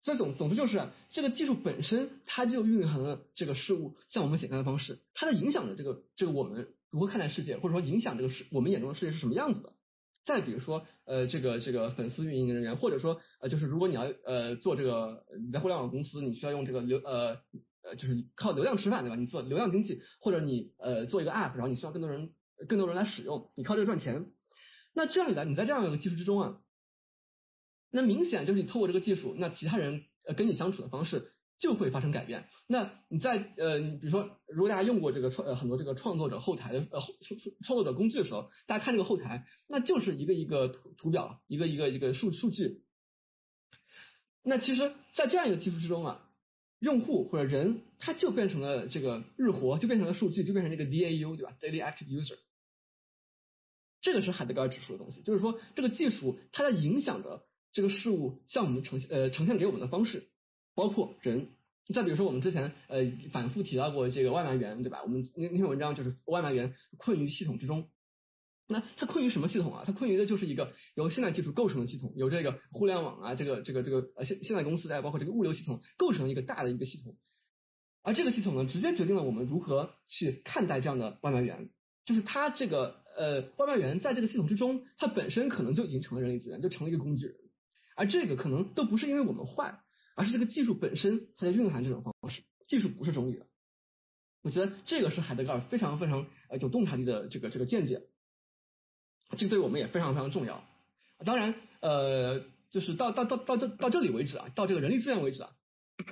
[0.00, 6.68] 所以总总之就是这个技术本身它就蕴含了这个事物向我们显现的方式，它的影响的这个这个我们。
[6.90, 9.74] 如何看待世界，或者说影响这个世我们眼中的世界是什么样子的？
[10.24, 17.38] 再比如说，呃，这个这个粉丝运营人员，或者说，呃，就是如果你要呃做这个你在互联网公司，你需要用这个流呃
[17.82, 19.16] 呃就是靠流量吃饭对吧？
[19.16, 22.32] 你做流量经济，或者你呃做一个 app，然后你需要更多人
[22.68, 24.26] 更多人来使用，你靠这个赚钱。
[24.94, 26.58] 那这样一来，你在这样一个技术之中啊，
[27.90, 31.32] 那明显就是你透过这个技术，那其他人呃跟你相处的方式。
[31.58, 32.48] 就会发生改变。
[32.66, 42.84] 那你在呃，比如说，如果大家用过这个创呃很多这个创作者后台的呃创创作者工具的时候，大家看这个后台，那就是一个一个图图表，一个一个一个数数据。
[44.42, 46.30] 那其实，在这样一个技术之中啊，
[46.78, 52.38] 用户或者人他就变成了这个日活，就变成了数据，就变成这个 DAU 对吧？Daily Active User。
[54.00, 60.28] 这个是海德格尔指出的东西，就是说这个技术它在影响着这个事物向我们呈现呃呈现给我们的方式。
[60.78, 61.48] 包括人，
[61.92, 63.00] 再比如说我们之前呃
[63.32, 65.02] 反复提到过这个外卖员，对吧？
[65.02, 67.88] 我们那那篇文章就是外卖员困于系统之中。
[68.68, 69.82] 那他困于什么系统啊？
[69.84, 77.16] 他困于的就是一个由现代技术构成的系统，由这个互联网啊，这个这个这个呃现现在公司再包括这个物流系统构成一个大的一个系统。
[78.04, 81.70] 而这个系统呢，直接决定了我们如何去看待这样的外卖员，
[82.06, 87.34] 就是他这个呃外卖员在这个系统之中，他本身可能就已经成了人力资源，就成了一个工具人。
[87.96, 89.80] 而这个可能都不是因为我们坏。
[90.18, 93.46] 而是这个技术本身它在蕴含这种方式，技术不是中立的。
[94.42, 98.02] 我觉得这个是海德格尔非常非常呃有洞察力的这个这个见解，
[99.36, 100.64] 这个对我们也非常非常重要。
[101.24, 105.50] 当然，呃，就是到到到到这到这里为止啊，到这个人力资源为止啊，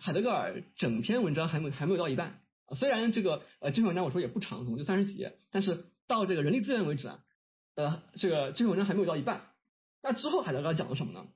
[0.01, 2.41] 海德格尔整篇文章还没还没有到一半。
[2.77, 7.25] 虽然这个呃这篇文章我说也不长，总就三十几页，但是到这个人力资源为止啊，
[7.75, 9.51] 呃，这个这篇文章还没有到一半。
[10.01, 11.27] 那之后海德格尔讲了什么呢？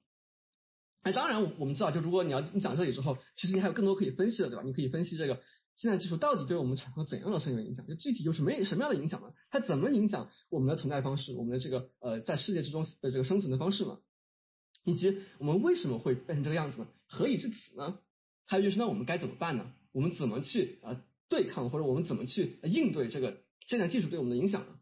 [1.03, 4.63] 哎，当然我我们知道，就如果你要你讲这里之后，其实你还有更多可以分析的，对吧？
[4.65, 5.41] 你可以分析这个
[5.77, 7.87] 现在技术到底对我们产生了怎样的深远影响？
[7.87, 9.33] 就具体有什么什么样的影响呢？
[9.51, 11.33] 它怎么影响我们的存在方式？
[11.35, 13.99] 我们的这个呃在世界之中的这个生存的方式呢？
[14.85, 16.89] 以及我们为什么会变成这个样子呢？
[17.07, 17.99] 何以至此呢？
[18.47, 19.73] 还有就是那我们该怎么办呢？
[19.93, 21.03] 我们怎么去啊？
[21.29, 24.79] 对抗或者我们怎么去应对这个现代技术对我们的影响呢？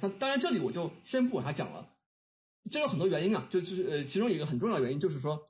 [0.00, 1.91] 那当然这里我就先不往下讲了，
[2.70, 5.48] 这有很多原因啊，就就是呃其中一个很重要的原因就是说，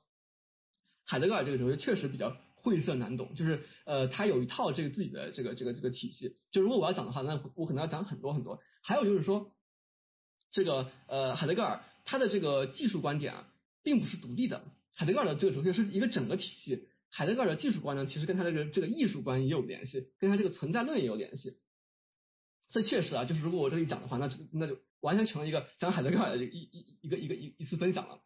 [1.05, 8.59] 海德格尔这个哲学确实比较晦涩难懂，就是呃他有一套这个自己的这个这个这个体系，就如果我要讲的话，那我可能要讲很多很多。
[8.81, 9.51] 还有就是说，
[10.51, 13.47] 这个呃海德格尔他的这个技术观点啊，
[13.83, 14.63] 并不是独立的，
[14.95, 16.87] 海德格尔的这个哲学是一个整个体系。
[17.09, 21.59] 海德格尔的技术观呢，其实跟他的这个这个艺术观也有联系，跟他这个存在论也有联系。
[22.69, 28.21] 这确实啊，就是如果我这里讲的话，那那就完全成了一个讲海德格尔的一一一个一个一一次分享了。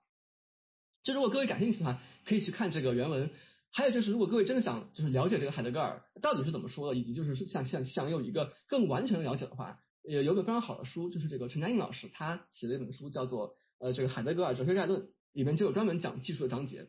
[1.03, 3.31] 就如果各位感兴趣的话，可以去看这个原文。
[3.69, 16.87] 还有就是，如果各位真的想就是了解这个海德格尔到底是怎么说的，以及就是想想想有一个更完全的了解的话，有有本非常好的书，就是这个陈嘉映老师他写的一本书，叫做呃这个海德格尔哲学概论，里面就有专门讲技术的章节。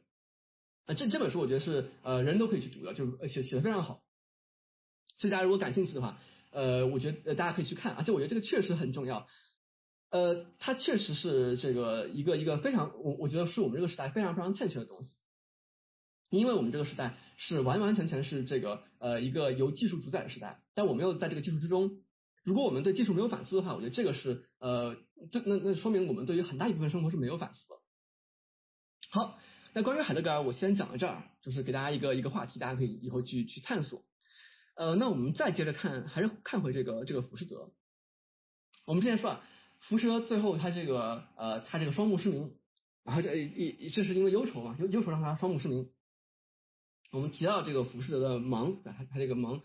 [0.87, 4.03] 啊，这这本书我觉得是呃人都可以去读的，就写写的非常好。
[5.19, 6.21] 所以大家如果感兴趣的话，
[6.53, 9.27] 呃，我觉得大家可以去看，而且我觉得这个确实很重要。
[10.11, 15.15] 呃，它确实是这个一个一个非常我我觉得是我们这个时代非常非常欠缺的东西。
[16.31, 22.03] 因为我们这个时代是完完全全是这个呃一个由技术主宰的时代，但我们又在这个技术之中，
[22.45, 24.97] 如果我们对技术没有反思的话，我觉得这个是呃
[25.33, 27.77] 这那那说明我们对于很大一部分生活是没有反思的。
[29.11, 29.39] 好。
[29.75, 34.03] 那关于海德格尔，我先讲到这儿，就是给大家一个一个话题，大家可以以后去去探索。
[34.75, 37.71] 呃，那我们再接着看，还是看回这个这个浮士德。
[38.87, 39.45] 我们之前说啊，
[39.81, 42.55] 浮士德最后他这个呃他这个双目失明，
[43.05, 45.91] 然后这一这是因为忧愁嘛，忧忧愁让他双目失明。
[47.11, 49.63] 我们提到这个浮士德的盲，他他这个盲，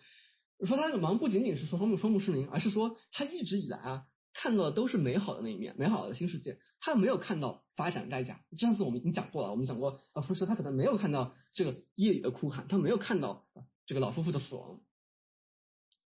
[0.65, 4.05] 说他这个盲不仅仅是说双目双目失明，而是说他一直以来啊。
[4.35, 8.43] 看到的都是美好的那一面，美好的新世界，他没有看到发展代价。
[8.57, 13.45] 上次我们已经讲过了，我们讲过，啊，福士他可能没有看到这个夜里的哭喊，他没有看到
[13.85, 14.79] 这个老夫妇的死亡。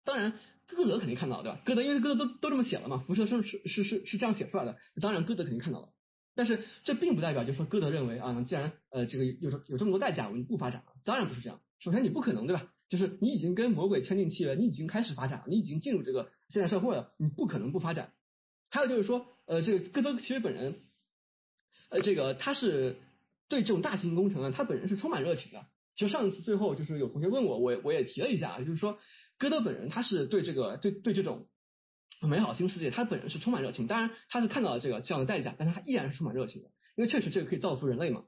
[0.07, 0.31] 当然，
[0.67, 1.59] 歌德肯定看到了，对吧？
[1.65, 5.89] 歌德因为歌德都都这么写了嘛，辐射是是是是是这样写出来的，当然歌德肯定看到了。
[6.33, 10.93] 但是这并不代表就是说歌德认为啊，既然呃这个有有这么多代价，我们不发展了。
[11.03, 11.59] 当然不是这样。
[11.79, 12.71] 首先你不可能，对吧？
[12.87, 18.13] 就是你已经跟魔鬼签订契约，你已经开始发展了，你已经进入这个现代社会了，你不可能不发展。
[18.69, 20.83] 还有就是说，呃，这个歌德其实本人，
[21.89, 22.95] 呃，这个他是
[23.49, 25.65] 对这种大型工程啊，他本人是充满热情的。
[25.95, 28.99] 其实上一次最后就是有同学问我，我我也提了一下，就是说
[29.37, 31.47] 歌德本人他是对这个对对这种
[32.21, 33.87] 美好新世界，他本人是充满热情。
[33.87, 38.25] 当然他是看到了这个这样的代价，但是他依然是充满热情的，因为确实这个可以造福人类嘛。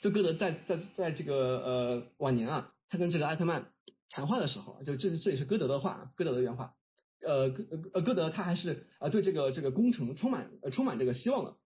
[0.00, 3.72] 就歌德在在在这个呃晚年啊，他跟这个艾特曼
[4.10, 6.74] 谈话的时候，就这这也是歌德的话，歌德的原话。
[7.22, 11.56] 呃，歌呃歌德他还是呃对这个这个工程充满呃充满这个希望的。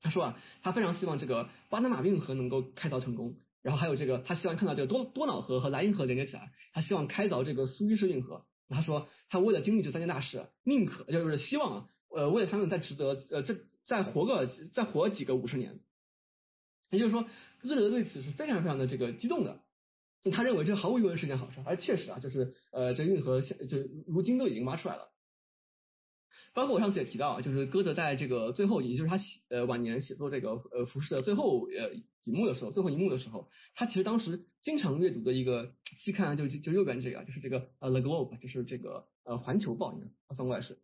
[0.00, 8.46] 他说啊，他非常希望这个巴拿马运河能够开凿成功，然后还有这个他希望看到这个多多瑙河和莱茵河连接起来，他希望开凿这个苏伊士运河。
[8.68, 15.80] 他说他为了经历这三件大事，宁可就是希望，呃为了他们再值得呃再再活个再活几个五十年。
[16.90, 17.24] 也就是说，
[17.58, 19.62] 歌德对此是非常非常的这个激动的。
[20.30, 25.08] 他认为这毫无疑问是件好事，而确实啊，就是呃，这运河现就如今都已经挖出来了。
[26.56, 31.92] 包括我上次也提到啊，就是歌德在这个最后，也就是他写呃晚年写作这个呃浮士的最后呃
[32.24, 40.78] 一幕的时候，最后一幕的时候，他其实当时经常阅读的一个期刊啊就就右边这个，就是这个呃 The Globe，就是这个呃环球报应该翻过来是。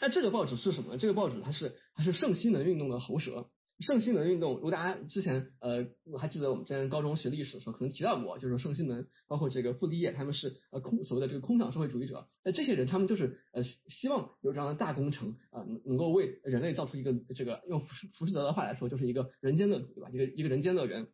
[0.00, 0.92] 那这个报纸是什么？
[0.92, 0.98] 呢？
[0.98, 3.50] 这个报纸它是它是圣西门运动的喉舌。
[3.80, 12.28] 圣西门运动，如果大家之前呃我还记得我们之前高中学历史的时候，可能提到过，就是圣西门，包括这个傅立叶，他们是呃空所谓的这个空想社会主义者。
[12.42, 20.10] 那这些人，他们就是呃希望有这样的大工程啊，能够为人类造出一个这个用福福士德的话来说，就是一个人间乐土，对吧？
[20.10, 21.06] 一个一个人间乐园。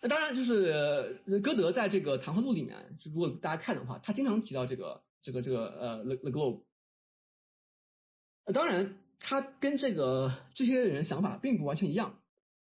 [0.00, 6.62] 那当然就是歌德在这个谈话录里面，就如果大家看的话，他经常提到这个这个这个呃 the the globe。
[8.54, 8.96] 当然。
[9.18, 12.20] 他跟这个这些人想法并不完全一样，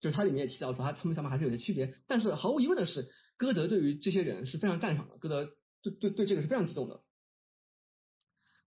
[0.00, 5.50] 就是他里面也提到说他他们想法还是有些区别，但是毫无疑问的是，歌德对于这些人是非常赞赏的，歌德
[5.82, 7.02] 对对对这个是非常激动的。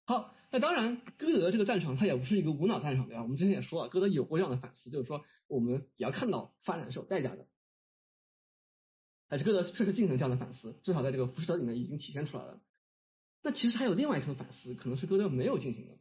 [0.06, 3.24] 好，那当然，歌德这个赞赏他也不是一个无脑赞赏对吧？
[3.24, 7.48] 我们之前也说了，歌德有过这样的反思，就是说我们也要看到发展是有代价的。
[9.28, 12.62] 还是歌德确实进行这样的反思，至少在这个《浮士德》里面已经体现出来了。
[13.42, 15.98] 那其实还有另外一层反思，可能是歌德没有进行的，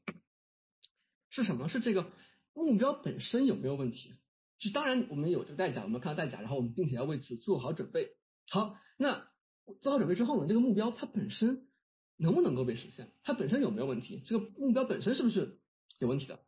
[1.35, 1.68] 是什么？
[1.68, 2.07] 是这个
[2.55, 4.14] 目标本身有没有问题？
[4.61, 8.11] 就当然我们有这个代价，我们看到代价，然后我们并且要为此做好准备。
[8.49, 9.27] 好，那
[9.83, 10.47] 做好准备之后呢？
[10.47, 11.66] 这个目标它本身
[12.16, 13.11] 能不能够被实现？
[13.25, 14.23] 它本身有没有问题？
[14.27, 15.59] 这个目标本身是不是
[15.99, 16.38] 有问题的？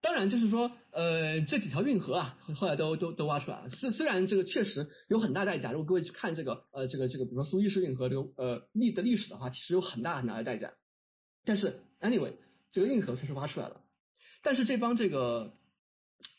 [0.00, 3.70] 当然，就是说，呃，这几条运河啊，后来都都都挖出来了。
[3.70, 10.74] 虽虽然这个确实有很大代价，如果各位去看这个，呃，这个这个，比如说苏伊士运河这个呃历的历史的话，其实有很大很大的代价。
[11.44, 12.34] 但是，anyway，
[12.76, 13.80] 这个运河确实挖出来了。
[14.42, 15.54] 但是这帮这个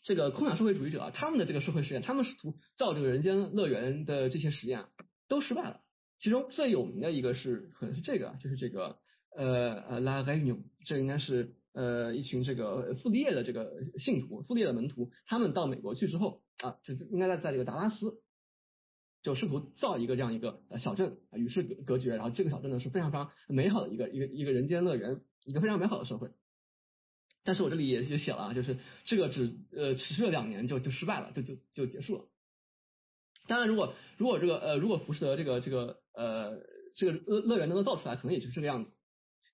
[0.04, 4.86] 这个空想社会主义者啊，他们的这个社会实验，他们试图造这个人间乐园的这些实验
[5.28, 5.82] 都失败了。
[6.20, 9.00] 其中最有名的一个是可能是这个，就是这个
[9.36, 11.56] 呃呃 La Réunion，这应该是。
[11.74, 18.20] 呃，一群这个傅立叶的这个信徒，傅立叶的门徒，他们到美国去之后啊，就应该在在这个达拉斯，
[19.28, 22.16] 就试图造一个这样一个呃小镇，与世隔隔绝。
[22.16, 26.32] 然后这个小镇呢是非常非常美好的一个一个一个人间乐园，一个非常美好的社会。
[27.44, 32.26] 但是我这里也也写了啊，就是这个只呃持续了两年就就失败了，就就就结束了。
[33.48, 36.60] 当然，如果如果这个呃如果浮士德这个这个呃
[36.96, 38.92] 这个乐乐园能够造出来，可能也就是这个样子。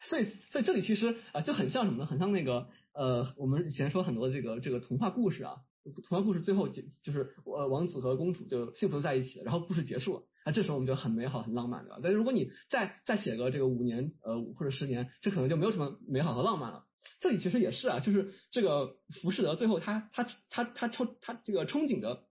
[0.02, 2.06] 所以，所以这里其实啊就很像什么呢？
[2.06, 12.00] 很像那个呃，我们以前说很多这个这个童话故事啊，童话故事最后结就是呃王子和公主就幸福的在一起，然后故事结束了，啊这时候我们就很美好很浪漫对吧？
[12.02, 16.86] 但是如果你再再写个这个五年呃或者十年，这可能就没有什么美好和浪漫了。
[17.20, 22.26] 这里其实也是啊，就是这个浮士德最后他他他他憧他这个憧憬的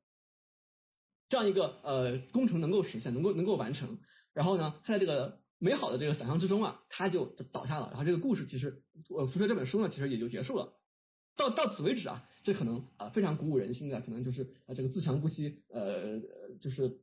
[1.28, 3.98] 这样一个呃工程能够实现，能够能够完成，
[4.32, 5.40] 然后呢他在这个。
[5.64, 8.82] 美好的这个想象之中啊，他就倒下了，然后这个故事其实，
[9.16, 10.72] 呃，辐射这本书呢，其实也就结束了。
[11.36, 16.20] 到到此为止啊，这可能啊非常鼓舞人心的，可能就是啊这个自强不息，呃，
[16.60, 17.00] 就是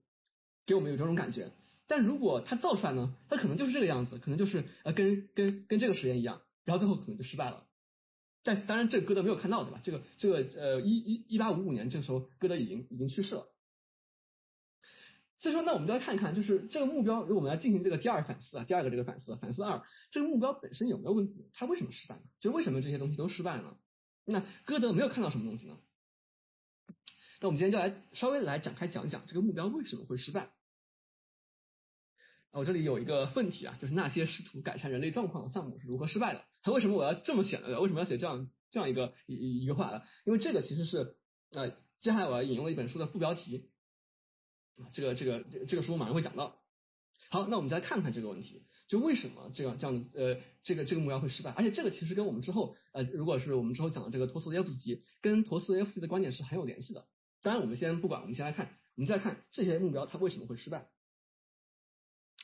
[0.66, 1.52] 给我们有这种感觉。
[1.88, 7.66] 但如果他造出来呢，他可能就是这个样子，可能就是呃跟跟跟这个实验一样，然后最后可能就失败了。
[8.44, 9.82] 但当然，这个歌德没有看到，对吧？
[9.84, 13.48] 这个这个呃一一一八五五年这个时候，歌德已经已经去世了。
[15.40, 21.50] 所以说，那我们就来看一看，就是这个目标，如果我们来进行这个第二反思啊，第二个这个反思，反思二，这个目标本身有没有问题？
[21.54, 22.22] 它为什么失败呢？
[22.40, 23.78] 就为什么这些东西都失败了？
[24.30, 25.78] 那歌德没有看到什么东西呢？
[27.42, 30.52] 那我们今天就来稍微来展开讲一讲这个目标为什么会失败。
[32.52, 36.72] 我这里有一个问题啊，就是那些试图改善人类状况的项目是如何失败的？
[36.72, 37.80] 为什么我要这么写呢？
[37.80, 40.02] 为什么要写这样这样一个一一个话呢？
[40.26, 41.16] 因为这个其实是
[41.52, 41.70] 呃，
[42.02, 43.72] 接下来我要引用的一本书的副标题。
[44.94, 46.62] 这个这个这个书我马上会讲到。
[47.30, 51.52] 好，那我们再看看这个问题，就为什么这样这样的呃这个这个目标会失败？
[51.52, 57.06] 而且这个其实跟我们之后呃如果是我们之后讲的这个陀思耶夫斯基跟陀思耶夫斯基的观点是很有联系的。
[57.42, 60.90] 当然我们先不管，我们先来看，我们再看这些目标它为什么会失败。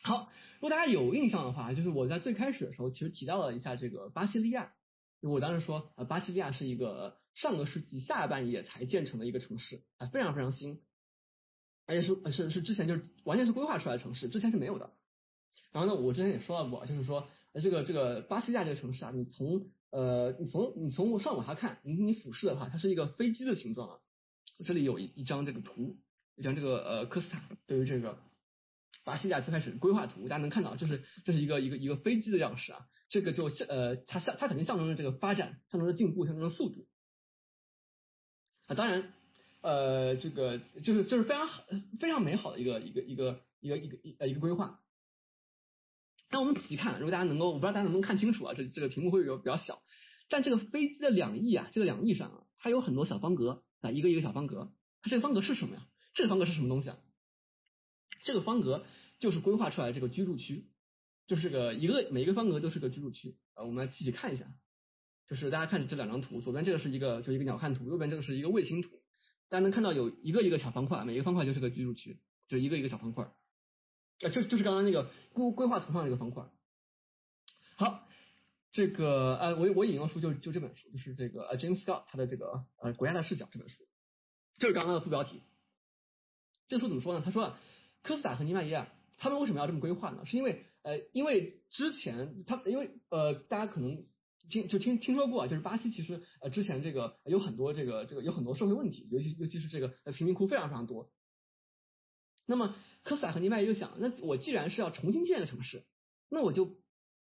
[0.03, 4.71] 好，如果大家有印象的话，就是我在最开始的时候其实提到了一下这个巴西利亚。
[5.21, 10.79] 我当时说呃巴西利亚是一个上个世纪下半叶才建成的一个城市啊，非常非常新。
[11.87, 14.93] 而且是是是之前就是完全是规划出来的城市，之前是没有的。
[15.71, 23.99] 然后呢，我之前也说到过，就是说这个这个巴西利亚这个城市啊，你从呃你从你从上往下看，你你俯视的话，它是一个飞机的形状啊。
[24.65, 25.97] 这里有一一张这个图，
[26.35, 28.17] 一张这个呃科斯塔对于这个
[29.03, 32.87] 巴西利亚最开始规划图，大家能看到，就是这是一个一个一个飞机的样式啊。
[33.09, 36.87] 这个就象呃它象它肯定象征着这个发展，象征着进步，象征着速度
[38.67, 38.75] 啊。
[38.75, 39.13] 当然。
[39.61, 41.63] 呃，这个就是就是非常好
[41.99, 44.79] 非常美好的一个一个一个一个一个一呃一个规划。
[46.35, 49.81] 那我们仔细看，如果大家能够，我不知道大家能不能看清楚啊，这这个屏幕会比较比较小。
[50.27, 54.73] 但这个飞机的两翼啊，这个两翼上啊，它有很多小方格啊，一个一个小方格。
[55.01, 55.87] 它这个方格是什么呀？
[56.13, 56.97] 这个方格是什么东西啊？
[58.25, 58.85] 这个方格
[59.17, 60.67] 就是规划出来这个居住区，
[61.25, 63.63] 就是个一个每一个方格都是个居住区啊。
[63.63, 64.45] 我们来具体看一下，
[65.29, 68.89] 就是大家看这两张图，左边这个是一个就一个鸟瞰图，右边这个是一个卫星图。
[69.47, 72.19] 大家能看到有一个一个小方块，每一个方块就是个居住区，
[72.49, 73.31] 就一个一个小方块，
[74.21, 76.45] 啊，就就是刚刚那个规规划图上这个方块。
[77.77, 78.07] 好，
[78.71, 83.83] 这个呃，我我引用书就就这本书，就是这个呃 James Scott 他的这个呃国家的视角这本书，
[84.57, 85.41] 就是刚刚的副标题。
[86.67, 87.21] 这书怎么说呢？
[87.23, 87.59] 他说啊，
[88.01, 88.87] 科斯塔和尼曼耶尔
[89.17, 90.25] 他们为什么要这么规划呢？
[90.25, 94.05] 是因为呃，因为之前他因为呃，大家可能
[94.49, 101.11] 听就听听说过，就是巴西其实呃之前这个有很多这个这个有很多社会问题，尤其尤其是这个贫民窟非常非常多。
[102.45, 102.75] 那么
[103.05, 105.83] 科斯塔和尼迈耶就想，那我既然是要重新建一个城市，
[106.27, 106.75] 那我就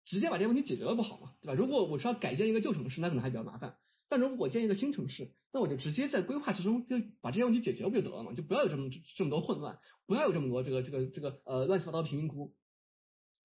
[0.04, 1.54] 直接把这些问题解决了不好吗，对吧？
[1.54, 3.76] 如果我是要改建一个旧城市，那可能还比较麻烦。
[4.08, 8.32] 但如果我建一个新城市，那我就直接在规划之中就把这些问题解决不就得了嘛？
[8.32, 12.54] 就不要有这么这么多混乱，不要有这么多这个这个这个呃乱七八糟贫民窟。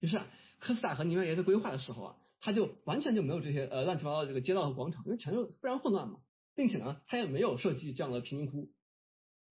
[0.00, 0.18] 于是
[0.58, 6.20] 科斯塔和尼迈耶在规划的时候啊，他就完全就没有这些呃乱七八糟的这个街道和广场，因为全都非常混乱嘛，
[6.54, 8.70] 并且呢，他也没有设计这样的贫民窟。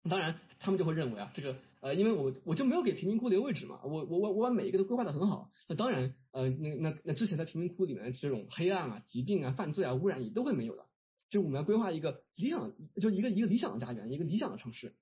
[0.09, 10.85] 当然，他们就会认为啊，这个呃，因为我我就没有给贫民窟留位置嘛，我我我我把每一个都规划的很好，那当然呃，那那那之前在贫民窟里面这种黑暗啊、疾病啊、犯罪啊、污染也都会没有的。
[11.31, 14.95] 就我们要规划一个理想，就一个一个理想的家园，一个理想的城市，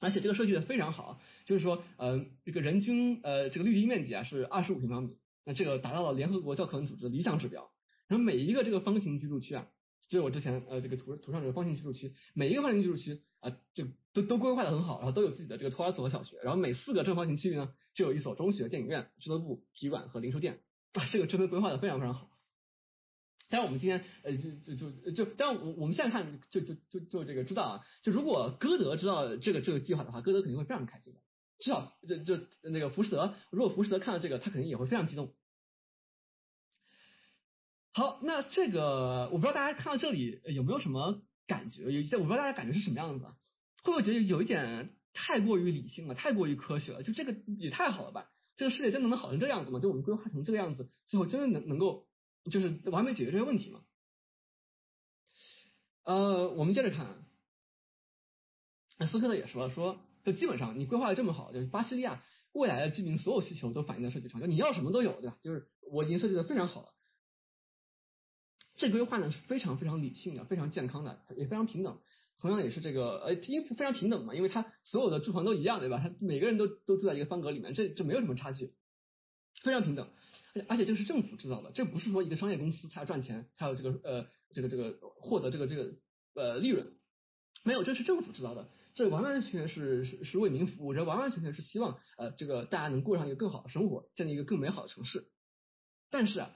[0.00, 7.68] 而且这个设计的非常好，就是说呃，这个人均呃这个绿地面积啊是二十五平方米，那这个达到了联合国教科文组织的理想指标，
[8.06, 9.66] 然后每一个这个方形居住区啊。
[10.14, 20.60] 就是我之前呃这个图图上这个方形居住区，每一个方形居住区啊就都都规划的很好，然后都有自己的这个托儿所和小学，然后每四个正方形区域呢就有一所中学、电影院、俱乐部、体育馆和零售店，
[20.92, 22.30] 啊这个这边规划的非常非常好。
[23.48, 31.18] 但是我们今天呃就就就就，但我我们现在看就就就就这个知道啊，就如果歌德知道这个这个计划的话，歌德肯定会非常开心的，
[31.58, 35.34] 至少就就那个浮士德，如果浮士德看到这个，他肯定也会非常激动。
[37.96, 41.84] 好，那这个我不知道大家看到这里有没有什么感觉？
[41.84, 43.36] 有一些我不知道大家感觉是什么样子啊，
[43.84, 47.04] 会不会觉得有一点太过于理性了，太过于科学了？
[47.04, 48.28] 就这个也太好了吧？
[48.56, 49.78] 这个世界真的能好成这样子吗？
[49.78, 52.08] 就我们规划成这个样子，最后真的能能够
[52.50, 53.80] 就是完美解决这些问题吗？
[56.02, 57.24] 呃，我们接着看，
[58.98, 65.38] 那斯科特也说说，就基本上你规划的这么好，就是巴西利亚未来的居民所有需求都反映在设计上，就你要什么都有，对吧？
[65.42, 66.93] 就是我已经设计的非常好了。
[68.76, 71.98] 这规划呢是非常非常理性的，非常健康的，也非常平等。
[72.38, 76.00] 同样也是这个，呃，因为非常平等嘛，因为它所有的住房都一样，对吧？
[76.02, 78.74] 它每个人都都住在一个方格里面，这这没有什么差距，
[79.62, 80.08] 非常平等。
[80.54, 85.94] 而且而且这个是政府制造的，这不是说一个商业公司才要赚钱，才有这个呃这个这个获得这个这个
[86.34, 86.92] 呃利润，
[87.64, 95.30] 没有，这是政府制造的，这完完全全是是是为民服务，这完完全全是希望呃这个大家能过上一个更好的生活，建立一个更美好的城市。
[96.10, 96.50] 但是啊，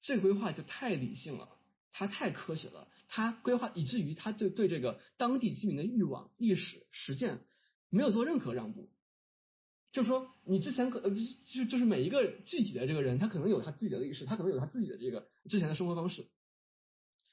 [0.00, 1.55] 这个规划就太理性了。
[1.98, 7.40] 它太科学了，它规划以至于它对对这个当地居民的欲望、历史、实践
[7.88, 8.90] 没有做任何让步。
[9.92, 11.10] 就是说，你之前可呃
[11.54, 16.26] 就就是每一个具体的这个人，他可能有他自己的历史，他可能有他自己的这个之前的生活方式，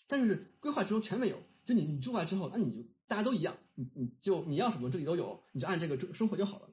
[0.08, 1.44] 但是规划之中全没有。
[1.66, 6.70] 就你你住来之后，那你就大家都一样，你你就你要什么这里都有，你就按这个生生活就好了。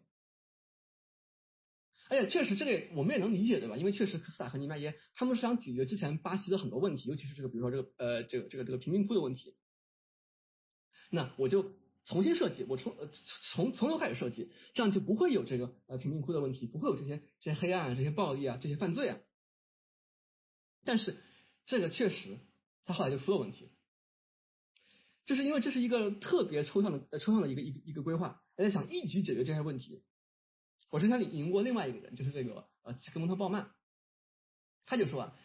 [2.10, 3.76] 而且确实，这个我们也能理解，对吧？
[3.76, 9.54] 因为确实，科斯塔和尼迈耶他们是想解决之前巴西的很多问题，尤其是这个，比如说这个呃，这个这个这个贫民窟的问题。
[11.08, 11.72] 那我就
[12.04, 12.96] 重新设计，我从
[13.52, 19.18] 从从头开始设计，这样就不会有这个呃贫民窟的问题，不会有这些这些黑暗、这些暴力啊、这些犯罪啊。
[20.84, 21.16] 但是
[21.64, 22.40] 这个确实，
[22.84, 23.70] 他后来就出了问题，
[25.26, 30.02] 就是因为这是一个特别抽象的抽象的一个一一个规划，而且想一举解决这些问题。
[30.90, 33.70] 我之前引过另外一个人，就是这个呃齐格蒙特鲍曼，
[34.86, 35.36] 他就说啊，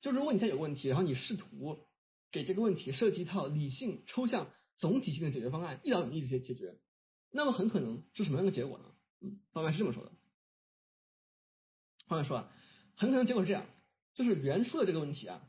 [0.00, 1.86] 就如果你现在有个问题，然后你试图
[2.32, 6.80] 给这个问题设计一套理性、抽象、总体性的解决方案，一劳永逸的解解决，
[7.30, 8.84] 那么很可能是什么样的结果呢？
[9.20, 10.12] 嗯，鲍曼是这么说的。
[12.06, 12.52] 鲍曼说啊，
[12.96, 13.66] 很可能结果是这样，
[14.14, 15.46] 就是原初的这个问题啊，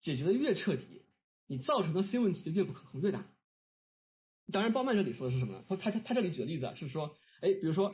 [0.00, 1.02] 解决的越彻底，
[1.46, 3.26] 你造成的新问题就越不可控、越大。
[4.50, 5.64] 当然，鲍曼这里说的是什么呢？
[5.68, 7.92] 他他他这里举的例子啊，是说，哎，比如说。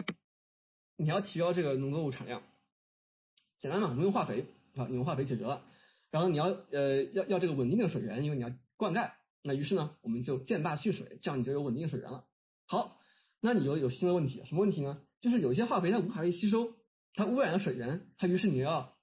[1.03, 2.43] 你要提高这个农作物产量，
[3.59, 4.47] 简单嘛，我们用化肥
[4.77, 5.65] 啊，你用化肥解决了。
[6.13, 9.11] 然后你要呃要要这个稳定的水源，因为你要灌溉。
[9.43, 12.25] 那于是呢，我们就建坝蓄水，这样你就有稳定的水源了。
[12.67, 12.97] 好，
[13.41, 15.01] 那你又有新的问题，什么问题呢？
[15.21, 16.75] 就是有些化肥它无法被吸收，
[17.15, 18.97] 它污染了水源，它于是你要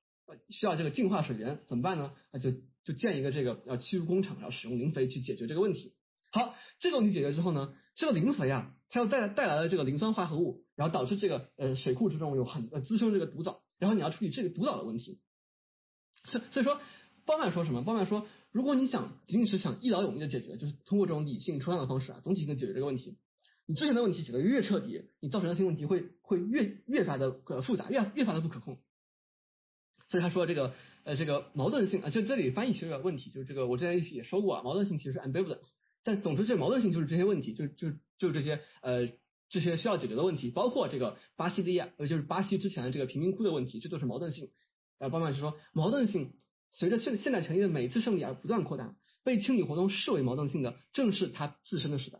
[0.49, 2.13] 需要这个净化水源，怎么办呢？
[2.31, 2.51] 那就
[2.85, 5.93] 就建一个这个要驱逐工厂，然后使用磷肥去解决这个问题。
[6.31, 10.63] 好，这个问题解决之后呢，这个磷肥啊，它又带带来了这个磷酸化合物。
[10.79, 15.19] 然后导致这个呃水库之中有很呃滋生这个毒藻，然后你要处理这个毒藻的问题。
[16.23, 16.79] 所所以说，
[17.25, 17.83] 鲍曼说什么？
[17.83, 23.17] 鲍曼说，如果你想仅仅是想一劳永逸的解决，就是通过这种理性抽象的方式啊，总体性的解决这个问题，
[23.65, 28.77] 你之前的问题解决越彻底，你造成的新问题会会越越发的呃复杂，越越发的不可控。
[30.07, 30.73] 所以他说这个
[31.03, 35.67] 呃这个矛盾性啊，就这里翻译其实有点问题，就是这个我之前也说过啊，矛盾性其实是 ambivalence，
[36.03, 39.09] 但总之这矛盾性就是这些问题，就就就是这些呃。
[39.51, 44.51] 这些需要解决的问题，包括这个巴西利亚，呃，就是巴西之前的这个贫民窟的问题，这都是矛盾性。
[44.99, 46.35] 呃，鲍曼是说，矛盾性
[46.69, 52.19] 随着现现代成立的每次胜利而不断扩大，被清理活动视为矛盾性的，正是它自身的时代。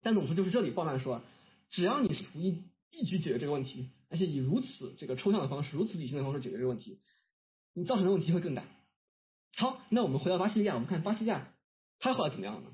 [0.00, 1.24] 但总之就是这里鲍曼说，
[1.68, 7.00] 只要你是图一一举解决这个问题，而且以如此这个抽象的方式、如此理性的方式解决这个问题，
[7.74, 8.62] 你造成的问题会更大。
[9.56, 11.52] 好，那我们回到巴西利亚，我们看巴西利亚
[11.98, 12.70] 他后来怎么样呢？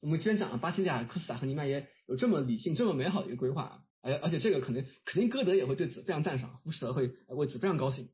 [0.00, 8.08] 我们之前讲了巴西利亚科斯塔和尼曼耶有这么理性、这么美好的一个规划，而而且这个肯定肯定歌德也会对此非常赞赏，福士德会为此非常高兴。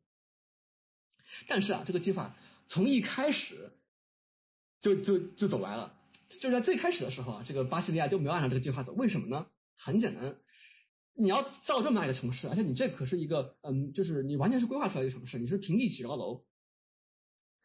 [1.46, 2.36] 但是啊，这个计划
[2.68, 3.72] 从一开始
[4.80, 5.94] 就就就走歪了。
[6.40, 8.92] 就是在最开始的时候啊，这个巴西利亚就没有按照这个计划走。
[8.94, 9.46] 为什么呢？
[9.76, 10.36] 很简单，
[11.14, 16.44] 你要造这么大一个城市，而且你这可是一个嗯，就是你完全是规划出来的城市，你是平地起高楼，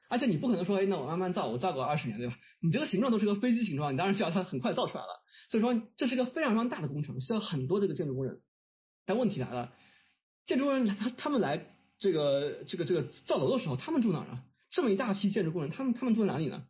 [0.09, 2.37] 而且你不可能说，哎，那我慢慢造，我造个二十年，对吧？
[2.59, 5.23] 你这个形状都是个飞机形状，你当然需要它很快造出来了。
[5.49, 8.41] 所以说，这是一个非常非常大的工程，需要很多这个建筑工人。
[9.05, 9.71] 但问题来了，
[10.45, 14.43] 建筑工人他他们来这个这个这个造楼的时候，他们住哪儿啊？
[14.71, 16.65] 这么一大批建筑工人，他们他们住在哪里呢？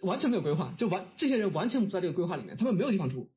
[0.00, 3.30] 完全没有规划，就完这些人完全不在这个规划里面，他们没有地方住。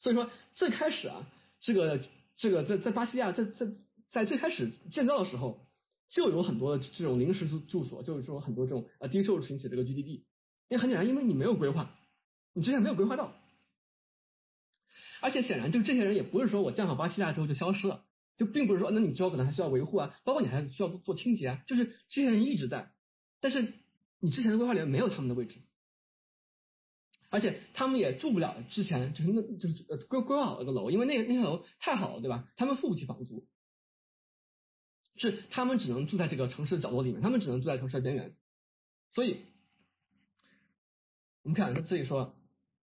[0.00, 1.26] 所以说最开始啊，
[1.60, 1.98] 这个
[2.36, 3.66] 这个在在巴西利亚在在
[4.10, 5.66] 在最开始建造的时候，
[6.08, 10.24] 就有很多的这种临时住住所，就是说很多这种呃低收入群体这个聚集地。
[10.68, 11.94] 因为很简单，因为你没有规划，
[12.52, 13.32] 你之前没有规划到。
[15.20, 18.04] 而且显然，就这些人也不是说我建好巴西亚之后就消失了，
[18.36, 22.92] 就并不是说那你之后可能还需要维护啊，包括你还需要做清洁啊，就是这些人一直在，
[23.40, 23.72] 但是。
[24.18, 25.60] 你之前的规划里面没有他们的位置，
[27.28, 32.48] 而且他们也住不了之前就是那就是呃规规划好那个楼，因为那那个楼太好了，对吧？
[32.56, 33.46] 他们付不起房租，
[35.16, 38.34] 是他们只能住在这个城市的角落里面，他们只能住在城市的边缘。
[39.10, 39.38] 所以，
[41.42, 42.34] 我们看这里说，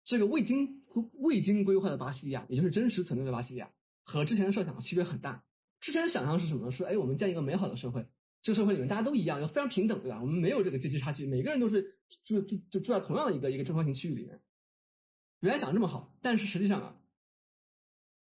[0.06, 3.72] 这个未经未经规划的巴西利亚，也就是真实存在的巴西利亚，
[4.04, 5.44] 和之前的设想区别很大。
[5.80, 6.72] 之前的想象是什么呢？
[6.72, 8.08] 说哎，我们建一个美好的社会。
[8.42, 10.20] 这个社会里面大家都一样，要非常平等，对吧？
[10.20, 14.42] 我们没有这个阶级差距，每个人都是住住就住在同样的一个一个正方形区域里面。
[15.40, 16.96] 原来想这么好，但是实际上啊，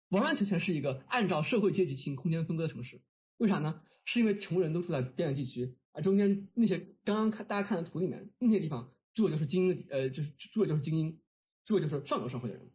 [0.09, 3.01] 完完全全是一个按照社会阶级进行空间分割的城市。
[3.39, 3.80] 为啥呢？
[4.05, 11.20] 是因为穷人都住在边缘地区，而中间那些刚刚看大家看的图里面那些地方住的就是精英，呃，就是住的就是精英，
[11.64, 12.70] 住的就是上流社会的人。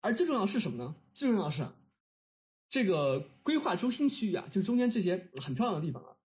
[0.00, 0.96] 而最重要是什么呢？
[1.14, 1.68] 最重要是。
[2.70, 6.16] 这个规划中心区域啊，就是中间这些很漂亮的地方啊，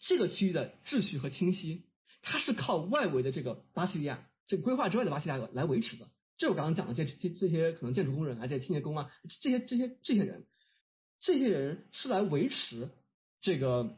[0.00, 1.86] 这个区域的秩序和清晰，
[2.20, 6.10] 它是靠外围的这个巴西利亚，这个规划之外的巴西利亚来维持的。
[6.36, 10.46] 这我刚刚讲的这这这些可能建筑工人啊，这些清洁工啊，这些这些这些人，
[11.20, 12.88] 这些人是来维持
[13.40, 13.96] 这个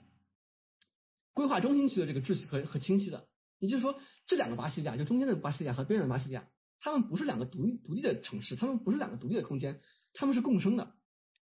[1.33, 3.27] 规划中心区的这个秩序和和清晰的。
[3.59, 6.49] 也就是说，这两个巴西利亚，就中间的巴西利亚和边缘的巴西利亚，
[6.81, 9.81] 他们不是两个独立独立的城市，他们不是两个独立的空间，
[10.14, 10.95] 他们是共生的。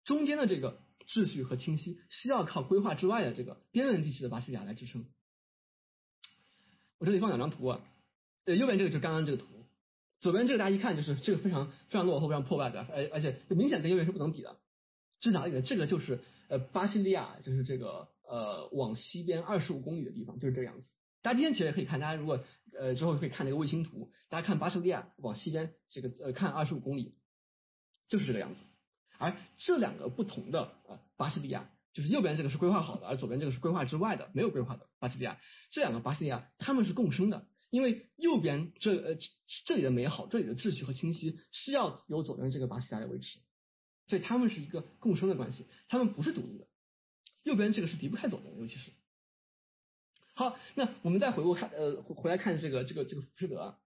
[0.03, 5.05] 中间的这个秩序和清晰，需要靠规划之外的这个边缘地区的巴西利亚来支撑。
[6.97, 7.81] 我这里放两张图，啊，
[8.45, 9.45] 呃，右边这个就是刚刚这个图，
[10.19, 14.57] 左边这个大家一看就是这个非常非常落后、非常破败的，而而且明显跟右边是不能比的。
[15.19, 15.61] 这是哪里呢？
[15.61, 20.89] 这个就是呃巴西利亚，就是这个呃往西边二十五公里的地方，就是这个样子。
[21.21, 22.43] 大家今天其实也可以看，大家如果
[22.77, 27.15] 呃之后可以看那个卫星图，大家看巴西利亚往西边这个呃看二十五公里，
[28.07, 28.61] 就是这个样子。
[29.17, 35.39] 而这两个不同的呃巴西利亚，就是右边这个是规划好的，而左边这个是规划之外的没有规划的巴西利亚。
[35.71, 39.17] 这两个巴西利亚他们是共生的，因为右边这呃
[39.65, 43.39] 这里的美好，这里的秩序和清晰是要由左边这个巴西利亚来维持，
[44.07, 46.67] 所以他们是一个共生的关系，他们不是独立的。
[47.43, 48.91] 右边这个是离不开左边的，尤其是。
[50.33, 53.77] 好，那我们再回顾看呃回来看这个这个这个浮士德，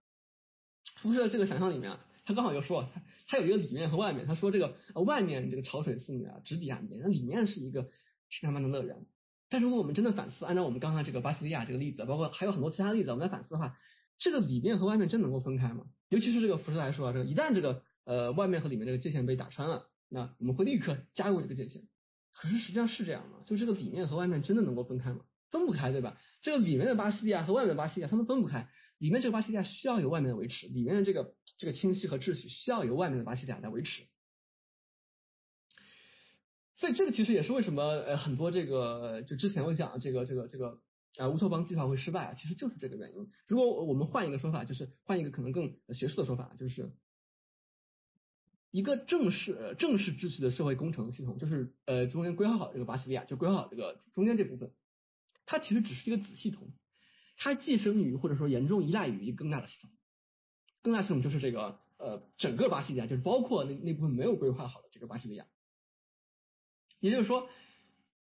[1.00, 2.04] 浮士德这个想象里面啊。
[2.24, 4.26] 他刚好又说，他他有一个里面和外面。
[4.26, 7.82] 他说这个外面这个潮水似啊，直抵岸边，那里面是一个
[8.30, 9.04] 天堂般的乐园。
[9.48, 13.76] 但如果我们真的反思，按照我们刚才这个巴西利亚这个例子，包括还有很多其他例子，我们来反思的话，
[14.18, 15.86] 这个里面和外面真能够分开吗？
[16.10, 21.82] 尤其是这个浮士德来说啊，这个一旦这个呃外面和里面这个界限被打穿了，那我们会立刻加入这个界限。
[22.32, 23.38] 可是实际上是这样吗？
[23.46, 25.20] 就这个里面和外面真的能够分开吗？
[25.50, 26.18] 分不开，对吧？
[26.40, 28.68] 这个里面的巴西利亚和外面的巴西利亚，他们分不开。
[28.98, 34.02] 里面这个巴西利亚需要有外面的维持，里面的这个这个清晰和秩序需要由外面的巴西利亚来维持。
[36.76, 40.80] 所以这个其实也是为什么呃很多这个就之前我讲这个这个这个
[41.16, 43.30] 啊乌托邦计划会失败啊，其实就是这个原因。
[43.46, 46.92] 如果我们换一个说法，就是换一个可能更学术的说法，就是
[48.72, 54.72] 一个正式正式秩序的社会工程系统，就是呃中间规划好这个巴西利亚，就规划好这个中间这部分，
[55.46, 56.72] 它其实只是一个子系统。
[57.36, 59.90] 它寄生于或者说严重依赖于一个更大的系统，
[60.82, 65.46] 更大系统就是这个呃整个巴西利亚，就是包括那那部分没有规划好的这个巴西利亚。
[67.00, 67.48] 也就是说，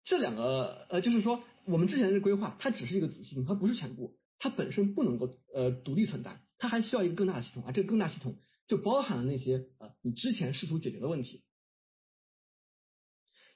[0.03, 8.39] 这两个呃，就是说我们之前的规划，它只是一个子系统，它不是全部，它本身不能够呃独立存在，它还需要一个更大的系统，而这个更大系统
[8.69, 11.43] 就包含了那些呃你之前试图解决的问题。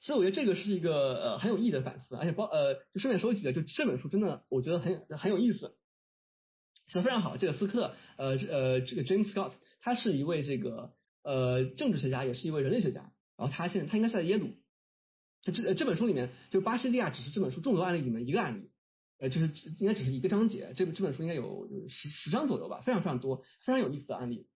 [0.02, 5.78] 所以我觉得这个是一个呃很有意义的反思，而且包呃就顺便说几个，就这本书真的我觉得很很有意思，
[6.88, 7.38] 写的非常好。
[7.38, 10.92] 这个斯科特呃呃这个 James Scott，他是一位这个
[11.22, 14.50] 呃政治学家，也是一位人类学家，然后他现在他应该是在耶鲁。
[15.40, 18.70] 这这本书里面，就巴西利亚只是这本书众多案例里面一个案例，
[19.18, 20.74] 呃，就是应该只是一个章节。
[20.76, 24.48] 这这本书应该有十十章左右吧，非常非常多，非常有意思的案例。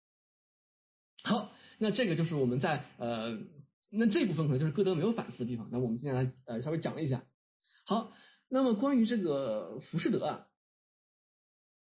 [1.24, 3.38] 好，那这个就是我们在呃，
[3.90, 5.70] 那这部分可能就是歌德没有反思的地方。
[5.72, 7.24] 那我们今天来呃稍微讲一下。
[7.86, 8.14] 好，
[8.50, 10.48] 那么关于这个浮士德啊，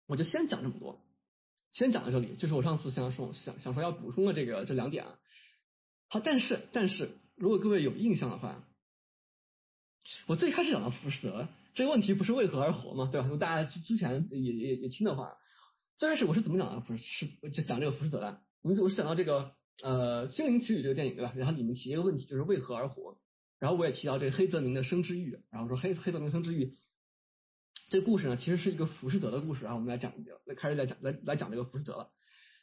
[0.07, 1.05] 我就先讲这么多，
[1.73, 2.37] 先讲到这里。
[2.37, 5.19] 就是我上次想说想想说要补充的这个这两点啊。
[6.09, 8.65] 好，但是但是如果各位有印象的话。
[10.29, 13.27] 我最开始讲到浮士德这个问题不是为何而活嘛，对吧？
[13.27, 15.37] 如果大家之之前也也也听的话，
[15.99, 16.79] 最开始我是怎么讲的？
[16.79, 18.41] 不是是就讲这个浮士德的。
[18.63, 19.53] 我们我是想到这个
[19.83, 21.33] 呃《心灵奇旅》这个电影对吧？
[21.37, 23.19] 然后里面提一个问题就是为何而活。
[23.59, 26.77] 然后我也提到这个黑泽明的生之欲，然后说黑黑泽明生之欲
[27.89, 29.63] 这故事呢，其实是一个浮士德的故事。
[29.65, 30.13] 然后我们来讲，
[30.45, 32.11] 来开始来讲来来讲这个浮士德了。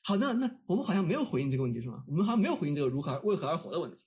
[0.04, 2.04] 好，那那我们好像没有回应这个问题是吗？
[2.08, 3.98] 我们好像没有回应这个如何为何而活的问题。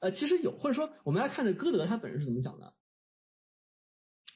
[0.00, 2.74] 呃，其实有，或者说我们来看这歌德他本人是怎么讲的。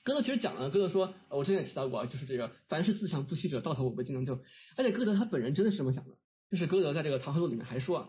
[0.02, 4.40] 歌德其实讲了，歌德说，我之前也提到过，就是这个凡是自强不息者，到头我不尽能救。
[4.76, 6.16] 而且歌德他本人真的是这么想的，
[6.50, 8.08] 就是歌德在这个《唐和录》里面还说啊，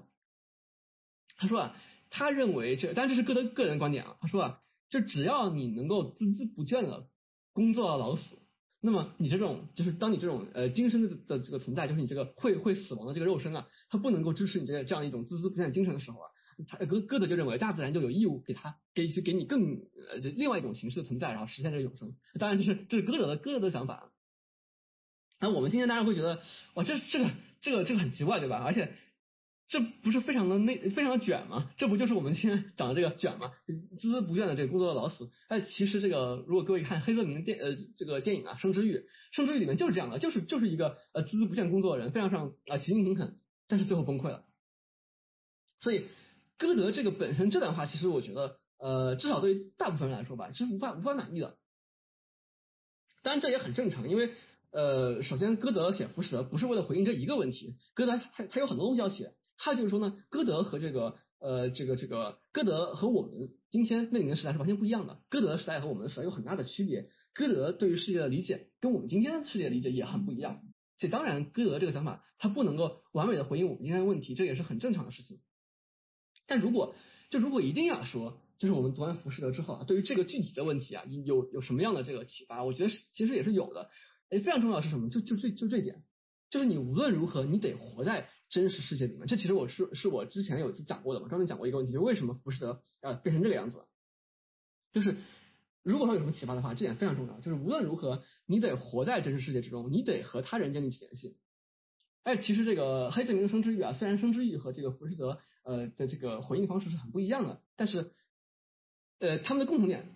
[1.38, 1.76] 他说啊，
[2.10, 7.08] 他认为这，当然这是歌德个人观点啊，他说啊，就只要你能够孜孜不倦的
[7.54, 8.24] 工作到老死，
[8.82, 16.30] 那么你这种就是当你这种呃精神的的这个存在，就是你这个会会死亡的这个肉身啊，它不能够支持你这个这样一种孜孜不倦的精神的时候啊。
[16.68, 19.78] 他歌歌德就认为大自然就有义务给他给去给你更
[20.10, 22.18] 呃另外一种形式的存在，然后实现这个永生。
[22.38, 24.12] 当然这是这是歌德的歌德的想法。
[25.40, 26.42] 那我们今天当然会觉得
[26.74, 27.32] 哇这这个
[27.62, 28.58] 这个这个很奇怪对吧？
[28.64, 28.94] 而且
[29.68, 31.72] 这不是非常的内非常的卷吗？
[31.78, 33.52] 这不就是我们今天讲的这个卷吗？
[33.68, 35.30] 孜孜不倦的这个工作的老死。
[35.48, 38.98] 哎，其实这个如果各位看黑泽明电呃这个电影啊《生之欲》，
[39.32, 44.46] 《生之欲》里面就是这样的，就是就是一个呃孜孜不倦工作的人，非常非常啊勤勤恳恳，但是最后崩溃了。
[45.80, 46.06] 所以。
[46.62, 51.56] 歌德这个本身这段话，其实我觉得，呃，至少对于大部分人来说吧，是无法无法满意的。
[53.24, 54.34] 当然这也很正常，因为，
[54.72, 59.34] 呃，首先歌德写浮士德不是为了回应这一个问题，歌德他他有很多东西要写。
[59.58, 65.20] 还有就是说呢，歌德和这个，呃，这个这个歌德和我们今天面临的时代是完全不一样的。
[65.28, 70.62] 歌德时代和我们的时代有很大的区别，歌德对于世界的理解跟我们今天世界的理解也很不一样。
[70.98, 75.40] 所以当然，歌德这个想法他不能够完美的回应我们今天的问题，这也是很正常的事情。
[76.48, 76.96] 但如果
[77.30, 82.64] 就如果一定要说，就是我们读完浮士德之后啊，对于这个具体的问题啊，有有什么样的这个启发？
[82.64, 83.90] 我觉得其实也是有的。
[84.30, 85.10] 哎，非常重要是什么？
[85.10, 86.04] 就就这就这点，
[86.50, 89.28] 就是你无论如何，你得活在真实世界里面。
[89.28, 93.84] 这其实我是是我之前有一次讲过的嘛，专门讲过一个问题，就为什么浮士德呃变成这个样子？
[94.92, 95.18] 就是
[95.84, 97.40] 如果说有什么启发的话，这点非常重要。
[97.40, 101.38] 就是无论如何，你得活在真实世界之中，你得和他人建立起联系。
[102.24, 108.12] 哎，其实这个黑泽明的生之欲啊，虽然生之欲和这个浮士德呃的这个回应方式是很不一样的，但是
[109.20, 110.16] 呃他们的共同点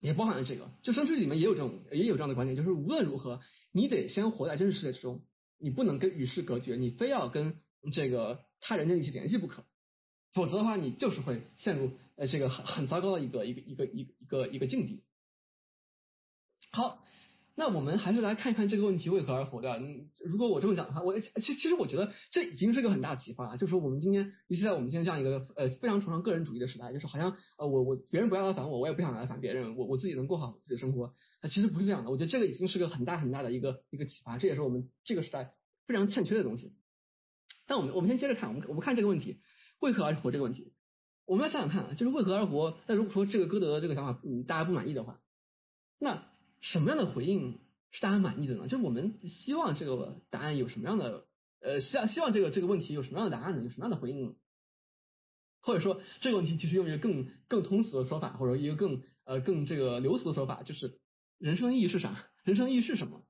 [0.00, 3.40] 也包含了这个，就生之里面也有这种也有这样的观点，就是无论如何
[3.72, 5.22] 你得先活在真实世界之中，
[5.58, 7.60] 你不能跟与世隔绝，你非要跟
[7.92, 9.64] 这个他人建立起联系不可，
[10.32, 15.02] 否则的话你就是会陷入呃这个很很糟糕的一个一个一个一一个一个境地。
[16.70, 17.04] 好。
[17.58, 19.68] 那我们还是来看一看这个问题为何而活的。
[19.80, 31.12] 嗯，如果我这么讲的话，我其其实我觉得这已经是个很大启发，就是我们今天，尤其在我们今天这样一个呃非常崇尚个人主义的时代，就是好像呃我我别人不要来烦我，我也不想来烦别人，我我自己能过好自己的生活。
[31.42, 35.54] 那其实不是这样的，我觉得这个已经是个很大很大的一个一个启发，这也是我们这个时代
[35.84, 36.74] 非常欠缺的东西。
[37.66, 39.40] 但我们我们先接着看，我们我们看这个问题
[39.80, 40.74] 为何而活这个问题，
[41.26, 42.78] 我们来想想看啊，就是为何而活。
[42.86, 45.18] 那如果说这个歌德的这个想法嗯大家不满意的话，
[45.98, 46.27] 那。
[46.60, 48.68] 什么样的回应是大家满意的呢？
[48.68, 51.26] 就是我们希望这个答案有什么样的
[51.60, 53.62] 呃，希望希望这个这个问题有什么样的答案呢？
[53.62, 54.36] 有什么样的回应？
[55.60, 61.00] 或者说这个问题其实用一个更更通俗的说法，或者一个更呃更这个流俗的说法，就是
[61.38, 62.24] 人生意义是啥？
[62.44, 63.24] 人生意义是什么？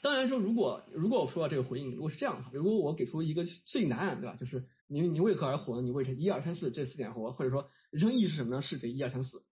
[0.00, 4.36] 当然说，如果如果我说到这个回应，如果是这样的话，如果我给出一个对应答案，对吧？
[4.36, 5.80] 就是你你为何而活？
[5.80, 8.62] 你为这一二三四这四点活，或者说人生意义是什么呢？
[8.62, 9.42] 是这一二三四。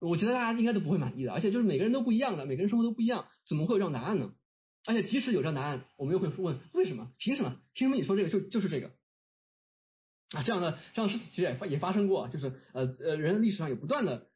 [0.00, 4.34] 我觉得大家应该都不会满意的，而且就是每个人都不一样的，每个人生活都不一样，怎么会有这样答案呢？
[4.84, 7.12] 而且即使有这样答案，我们又会问为什么？
[7.18, 7.56] 凭什么？
[7.74, 8.92] 凭什么你说这个就就是这个？
[10.30, 14.28] 啊，这样的这样的事情其实也发也发生过，就是呃呃，人类历史上有不断的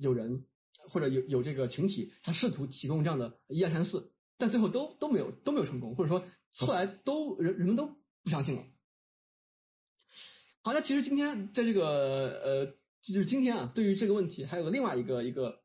[0.00, 0.44] 有人
[0.90, 6.24] 或者有有这个群体，他试图提供这样的一二三四，但最后都都没有都没有成功，或者说
[6.66, 8.64] 后来都人人们都不相信了。
[10.62, 12.74] 好，那其实今天在这个呃，
[13.12, 15.60] 就是今天啊，对于这个问题还有个另外一个一个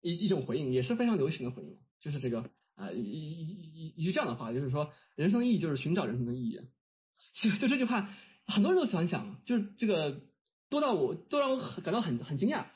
[0.00, 6.60] 一一种回应，也是非常流行的回应，就是这个啊一一一一句这样的话，就是说人生意义就是寻找人生的意义。
[7.34, 8.14] 就就这句话。
[8.48, 10.20] 很多人都喜欢想，就是这个
[10.68, 12.66] 多到我都让我很感到很很惊讶。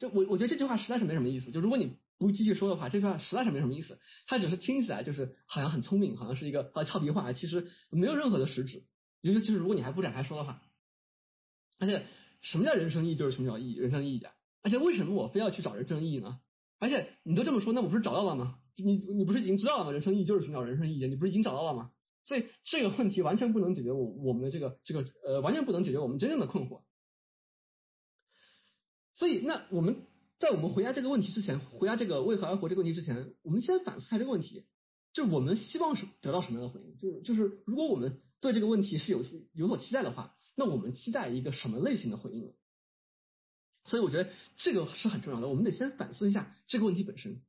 [0.00, 1.52] 就我我觉得这句话实在是没什么意思。
[1.52, 4.00] 就如果你不继续说的话，这句话实在是没什么意思。
[4.26, 8.82] 它只是听起来就是好像很聪明，好像是一个俏皮话，其实没有任何的实质。
[9.20, 10.60] 尤其是如果你还不展开说的话。
[11.78, 12.06] 而且
[12.40, 13.14] 什么叫人生意义？
[13.16, 14.32] 就是寻找意义，人生意义啊！
[14.62, 16.40] 而且为什么我非要去找人生意义呢？
[16.78, 18.58] 而且你都这么说，那我不是找到了吗？
[18.76, 19.92] 你你不是已经知道了吗？
[19.92, 21.90] 人生意义就是寻找人生意义，你不是已经找到了吗？
[22.24, 26.82] 所以这个问题完全不能解决我我们的这个这个呃完全不能解决我们真正的困惑。
[29.14, 30.06] 所以那我们
[30.38, 34.64] 在我们回答这个问题之前，回答这个为何而活这个问题之前，我们先反思下这个问题，
[35.12, 36.96] 就是我们希望是得到什么样的回应？
[36.98, 39.22] 就是就是如果我们对这个问题是有
[39.52, 42.52] 有所期待的话，那我们期待一个什么类型的回应呢？
[43.84, 47.42] 所以我觉得这个是很重要的，我们得先反思一下这个问题本身。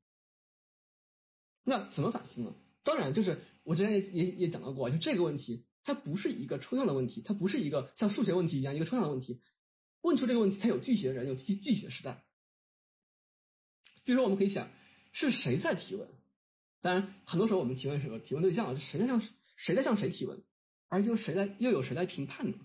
[1.64, 2.56] 那怎么反思呢？
[2.84, 3.42] 当然就是。
[3.66, 9.42] 我之前也也也讲到过，就这个问题，它不是一个抽象的问题，它不是一个像数学问题一样一个抽象的问题。
[10.02, 12.24] 问出这个问题，它有具体的人，有具具体的时代。
[14.04, 14.70] 比如说，我们可以想，
[15.14, 16.08] 是谁在提问？
[16.82, 19.20] 当然，很多时候我们提问时候，提问对象是谁在向
[19.56, 20.44] 谁在向谁提问，
[20.90, 22.58] 而又谁在又有谁来评判呢？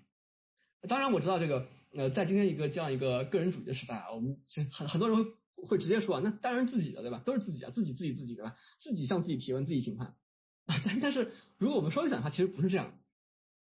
[0.88, 4.38] 当然，我知道这个呃，在今天一个这样一个个人主义的时代啊，我们
[4.70, 5.32] 很很多人会
[5.66, 7.22] 会直接说啊，那当然自己的对吧？
[7.24, 8.56] 都是自己啊，自己自己自己对吧？
[8.78, 10.14] 自己向自己提问，自己评判
[10.66, 10.80] 啊。
[10.84, 12.94] 但但是，如果我们说一下的话，其实不是这样。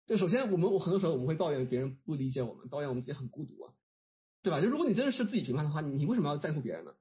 [0.06, 3.74] 就首先，我们我很多时候我们会抱怨别人不理解我们，抱怨我们自己很孤独啊，
[4.42, 4.62] 对吧？
[4.62, 6.94] 就如果你真的是自己评判的话，你为什么要在乎别人呢？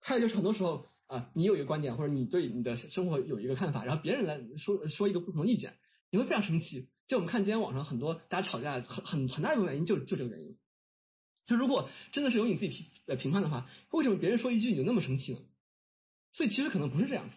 [0.00, 5.74] 还有就是很多时候啊，你有一个观点或者你对你的生活有一个看法，然后别人来说说一个不同的意见，
[6.10, 6.88] 你会非常生气。
[7.06, 10.56] 就我们看今天网上很多大家吵架，很很很大一部分原因就就这个原因。
[11.46, 15.40] 就如果真的是由你自己评呃评判的话，为什么别人说一句你就那么生气呢？
[16.32, 17.30] 所以其实可能不是这样，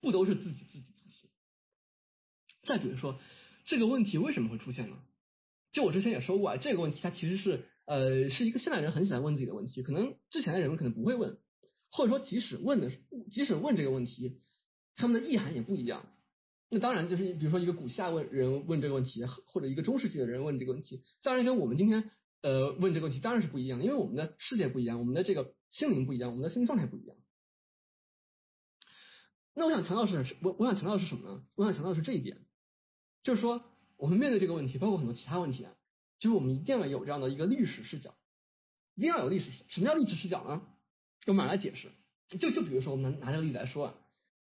[0.00, 0.84] 不都是自己自己。
[2.64, 3.18] 再比如说，
[3.64, 4.96] 这个问题为什么会出现呢？
[5.72, 11.38] 就我之前也说过啊，这个问题它其实是呃是一个现代人很喜欢问自己的问题，可能之前的人可能不会问，
[11.90, 12.92] 或者说即使问的
[13.30, 14.40] 即使问这个问题，
[14.96, 16.06] 他们的意涵也不一样。
[16.70, 22.10] 那当然就是比如说一个古希腊问人问这个问题，或者一个中世纪的人问这个问题，当然跟我们今天
[22.42, 27.16] 呃问这个问题当然是不一样，因为我们的世界不一样，我们的这个心灵不一样，我们的心理状态不一样。
[29.54, 31.42] 那我想强调是，我我想强调的是什么呢？
[31.56, 32.38] 我想强调的是这一点。
[33.24, 33.64] 就是说，
[33.96, 35.74] 我们面对这个问题，包括很多其他问题啊，
[36.20, 38.14] 就是我们一定要有这样的一个历史视角，
[38.94, 39.50] 一定要有历史。
[39.68, 40.62] 什么叫历史视角呢？
[41.26, 41.90] 用马来解释。
[42.28, 43.94] 就就比如说，我们拿拿这个例子来说啊，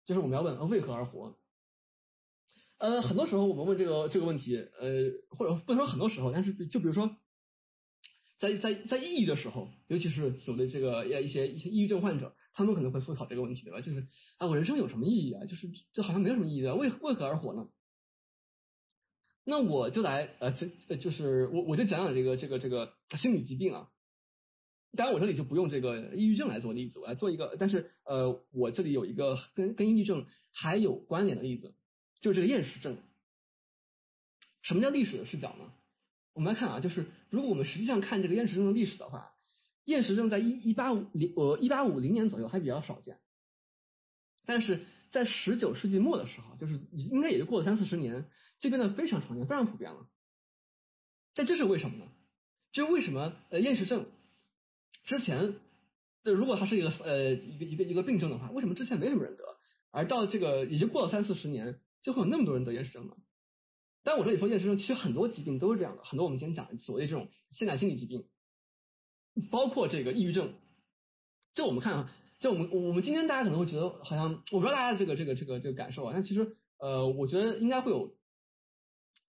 [0.06, 1.39] 就是我们要问为何而活。
[2.80, 7.16] 呃，很多时候我们问这个这个问题，呃，或者不能说很多时候，但是就比如说，
[8.40, 13.82] 在在在抑郁的时候，尤其是所谓的这个一些一些抑郁症患者，他们可能会思考这个问题，对吧？
[13.82, 14.08] 就是
[14.38, 15.46] 啊，我人生有什么意义啊？
[15.46, 17.68] 就是这好像没有什么意义的，为为何而活呢？
[19.44, 23.90] 那我就来呃，这就是我我就讲讲这个这个这个心理疾病啊。
[24.96, 31.76] 当然我这里就不用这个抑郁症来做例子，我来做一个，但是呃，我这里有一个跟跟抑郁症还有关联的例子，
[32.22, 32.98] 就这个厌食症。
[34.62, 35.72] 什么叫历史的视角呢？
[36.34, 39.34] 我们来看啊，就是如果我们实际上看这个厌食症的历史的话，
[39.86, 43.20] 厌食症在一一八五零呃一八五零年左右还比较少见，
[44.46, 48.30] 但是在十九世纪末的时候，就是应该也就过了三四十年。
[48.60, 50.08] 这边呢非常常见，非常普遍了。
[51.34, 52.06] 但这是为什么呢？
[52.72, 54.06] 就为什么呃厌食症
[55.06, 55.56] 之前，
[56.24, 59.44] 如果它是一个呃一个一个一个病症的话，为什么之前没什么人得，
[59.90, 63.16] 而到这个已经过了三四十年，就会有那么多人得厌食症呢？
[64.04, 68.28] 但我这里说厌食症，其实很多疾病都是这样的，很多我们今天讲的所谓这种现代心理疾病，
[69.52, 70.54] 包括这个抑郁症。
[71.54, 78.18] 就我们看啊，就我们我们今天大家可能会觉得好像我不知道大家这个这个这个这个感受啊，但其实呃我觉得应该会有。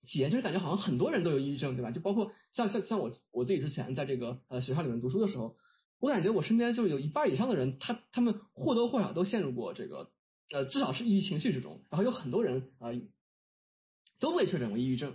[0.06, 1.90] 体验就是感觉好像很多人都有抑郁症，对吧？
[1.90, 5.56] 就包括像像像我我自己之前在这个呃学校里面读书的时候，
[6.00, 10.10] 我感觉我身边就是有一半以上的人，他他们或多或少都陷入过这个
[10.50, 12.90] 呃至少是抑郁情绪之中，然后有很多人啊
[14.18, 15.14] 都被确诊为抑郁症，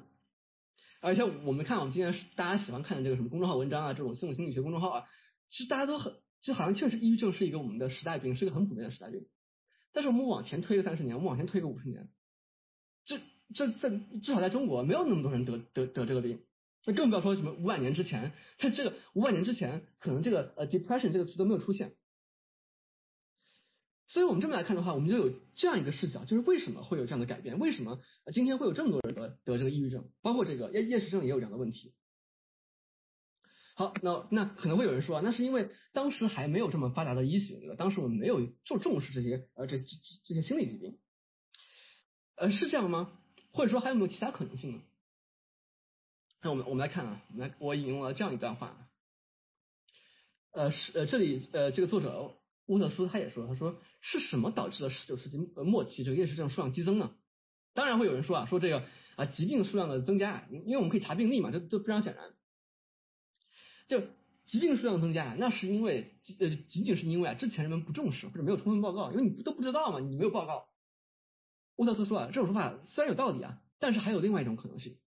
[1.01, 5.05] 而且我们看我们今天大家喜欢看的这个什么公众号文章啊，这种心理心理学公众号啊，
[5.47, 9.27] 其实大家都很就好像确实抑郁症是一个我们的时代病，是一个很普遍的时代病。
[9.93, 12.09] 但是我们往前推个三十年，我们往前推个五十年，
[13.03, 13.19] 这。
[13.53, 16.41] 这在至少在中国没有那么多人得得得这个病，
[16.83, 21.93] 那更不要说什么五百年之前，在这个五百年之前，可能这个呃 depression 这个词都没有出现。
[24.07, 27.59] 所以我们这么来看的话，我们就有这样一个视角，就是为什么会有这样的改变？
[27.59, 28.01] 为什么
[28.33, 30.09] 今天会有这么多人得得这个抑郁症？
[30.21, 31.93] 包括这个厌厌食症也有这样的问题。
[33.75, 37.75] 好，那那可能会有人说啊，那是因为当时还没有这么发达的医学，对吧？
[37.75, 39.83] 当时我们没有重重视这些呃这这
[40.23, 40.97] 这些心理疾病，
[42.35, 43.19] 呃是这样吗？
[43.51, 44.81] 或者说还有没有其他可能性呢？
[46.41, 48.87] 那我们我们来看啊，来我引用了这样一段话，
[50.51, 52.37] 呃是呃这里呃这个作者
[52.67, 57.11] 乌特斯他也说，他说是什么导致了十九世纪末期这个厌食症数量激增呢？
[57.73, 58.83] 当然会有人说啊，说这个
[59.15, 62.33] 啊疾病数量的增加啊，因为我们可以查病例嘛，这这非常显然。
[63.87, 64.01] 就
[64.45, 70.67] 疾病数量增加，那是因为呃仅仅是因为啊之前人们不重视或者没有充分报告，因为你都不知道嘛，你没有报告。
[71.75, 74.97] 沃特斯说啊，这种说法虽然有道理啊，但是还有另外一种可能性。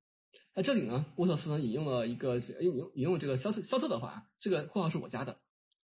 [0.55, 5.39] 在这里呢，沃特斯呢引用了一个引用引用这个肖特肖特的话，这个括号是我加的。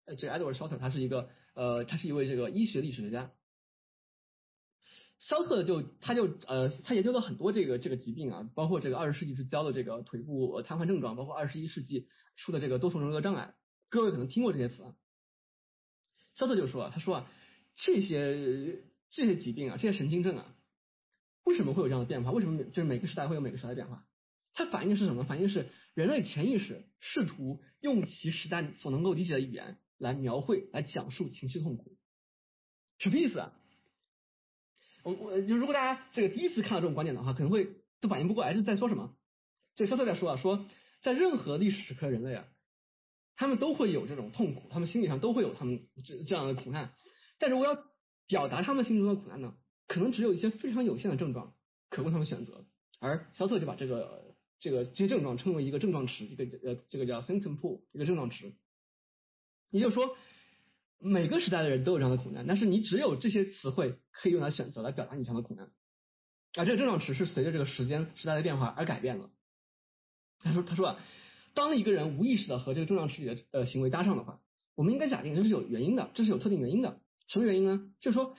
[0.05, 3.31] 呃，这 Edward Shorter 他是一个呃他是一位这个医学历史学家。
[5.19, 12.07] 肖特就他就呃他研究了很多这个这个疾病啊，包括这个二十世纪之交的这个腿部瘫痪症状，包括二十一世纪。
[12.35, 13.53] 出的这个多重人格障碍，
[13.89, 14.95] 各位可能听过这些词啊。
[16.33, 17.31] 肖特就说啊，他说啊，
[17.75, 18.81] 这些
[19.11, 20.55] 这些疾病啊，这些神经症啊，
[21.43, 22.31] 为什么会有这样的变化？
[22.31, 24.03] 为什么就是每个时代会有每个时代变化？
[24.55, 25.25] 它反映是什么？
[25.25, 31.97] 反映是人类潜意识试图用其时代所能够理解的语言来描绘、来讲述情绪痛苦。
[32.99, 33.53] 什么意思啊？
[35.03, 37.67] 我我就如果大家这个第一次看到这种观点的话，可能会
[37.99, 39.15] 都反应不过来是在说什么。
[39.75, 40.65] 这肖特在说啊，说。
[41.01, 42.47] 在任何历史时刻，人类啊，
[43.35, 46.93] 他们都会有这种痛苦，他们心理上都会有他们这这样的苦难。
[47.39, 47.77] 但是我要
[48.25, 49.53] 表达他们心中的苦难呢，
[49.85, 51.53] 可能只有一些非常有限的症状
[51.89, 52.65] 可供他们选择。
[53.01, 58.55] 而肖特就把这个这个这些症状称为一个症状池，一个呃这个叫 symptom pool，一个症状池。
[59.73, 60.15] 也就是说，
[60.99, 65.65] 每个时代的人都有这样的苦难，但是你只有这些词汇可以用来选择来表达你这样的苦难。
[66.53, 69.31] 啊，这个症状池是随着这个时间时代的变化而改变了。
[70.43, 70.99] 他说：“他说啊，
[71.55, 74.39] 当一个人无意识的和这个症状池里的呃行为搭上的话，
[74.75, 77.01] 我们应该假定这是有原因的，这是有特定原因的。
[77.27, 77.91] 什么原因呢？
[77.99, 78.35] 就是说，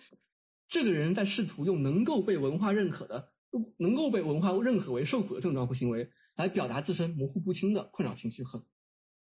[0.69, 3.31] 这个人在试图用能够被文化认可的、
[3.79, 8.65] 能够被文化认可为受苦的症状或行为，来表达自身模糊不清的困扰情绪和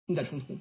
[0.05, 0.57] 内在冲突。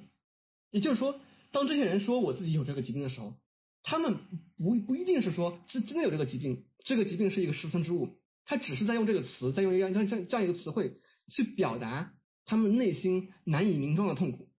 [0.71, 1.19] 也就是说，
[1.53, 3.37] 当这些人说我自己有这个疾病的时候，
[3.83, 4.17] 他们
[4.57, 10.99] 不不一定是说是真的有这个疾病，这个疾病是一个十存之物，他只是在用这个词，在用一样这样这样一个词汇。”
[11.29, 12.11] 去表达
[12.43, 14.49] 他们内心难以名状的痛苦，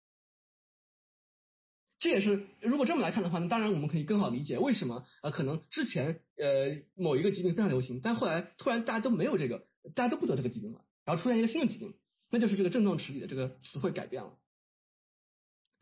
[1.98, 11.92] 这也是如果这么来看的话，那当然我们可以更好理解为什么呃可能之前呃某一个疾病非常流行，但后来突然大家都没有这个，大家都不得这个疾病了，然后出现一个新的疾病，
[12.30, 14.38] 那就是这个症状池里的这个词汇改变了，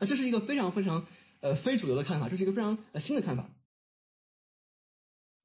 [0.05, 1.05] 这是一个非常非常
[1.41, 3.49] 呃非主流的看法，这是一个非常呃新的看法，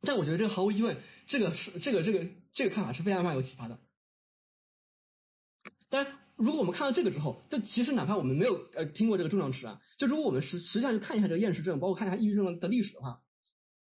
[0.02, 0.96] 但我觉得这个毫无疑问，
[1.26, 3.78] 这个是这个这个这个看法是非常非常有启发的。
[5.88, 13.22] 但如果我们看到这个之后，就其实哪怕我们没有呃听过这个重量池啊，就如果我们实实际上去看一下这个厌食症，包括看一下抑郁症的历史的话，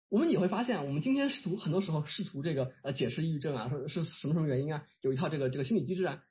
[0.07, 6.23] 我们也会发现，我们今天试图很多时候试图这个呃解释抑郁症啊，说是什么什么原因啊，有一套这个这个心理机制啊，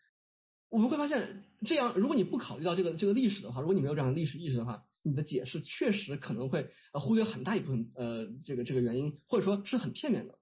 [0.74, 10.36] 我们会发现这样，如果你不考虑到这个这个历史的话，如果你没有这样的历史意识的话，你的解释确实可能会呃忽略很大一部分呃这个这个原因，或者说是很片面的。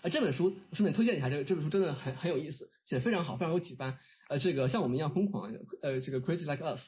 [0.00, 3.98] 啊，这本书顺便推荐一下，这个这本书真的很很有意思，写的非常好，非常有启发。
[4.30, 5.52] 呃，这个像我们一样疯狂，
[5.82, 6.80] 呃，这个 crazy like us。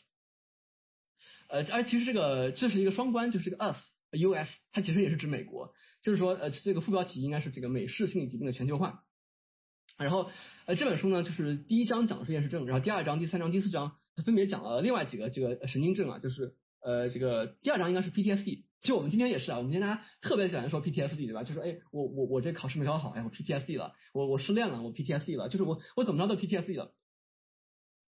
[1.49, 4.51] 呃，而其实这个这是一个双关，就是这个 us，U.S.
[4.73, 9.04] 它其实也是指美国，就是说呃这个副标题应该是这个美式心理疾病的全球化。
[9.99, 10.31] 然后
[10.67, 18.65] 呃这本书呢，就是第一章讲的是厌食症，然后第二章、第三章、第四章它分别讲了另外几个这个神经症啊，就是呃这个第二章应该是 PTSD。
[18.83, 21.43] 就我们今天也是啊，我们今天大家特别喜欢说 PTSD 对吧？
[21.43, 26.93] 就说哎，我我我这考试没考好，哎，我 PTSD 了，我我失恋了，我 PTSD 了，就是我我怎么着都 PTSD 了。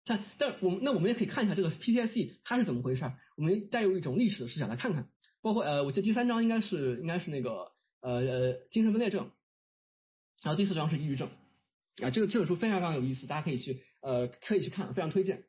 [0.06, 5.10] 但但我们那我们也可以看一下这个 PTSD 它是怎么回事儿，我们带入一种历史的视角来看看。
[5.42, 7.72] 包括呃，我记得第三章应该是应该是那个
[8.02, 9.32] 呃呃精神分裂症，
[10.44, 11.30] 然后第四章是抑郁症
[12.04, 15.46] 啊，这个这本书非常非常有意思，大家可以去呃可以去看，非常推荐。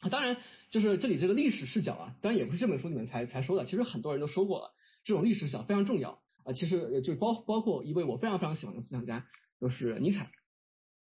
[0.00, 0.36] 啊当然，
[0.70, 6.52] 就是这里这个历史视角啊，当然也不是这本书里面才才说的，其实很多人都说过了，这种历史视角非常重要啊。
[6.52, 9.26] 其实就包包括一位我非常非常喜欢的思想家，
[9.60, 10.30] 就是尼采。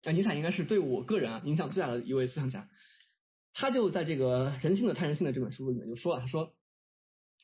[0.03, 2.70] 啊，尼采应该是对我个人啊影响最大的一位思想家。
[3.53, 6.53] 他就在这个《人性的太人性》的这本书里面就说了，他说，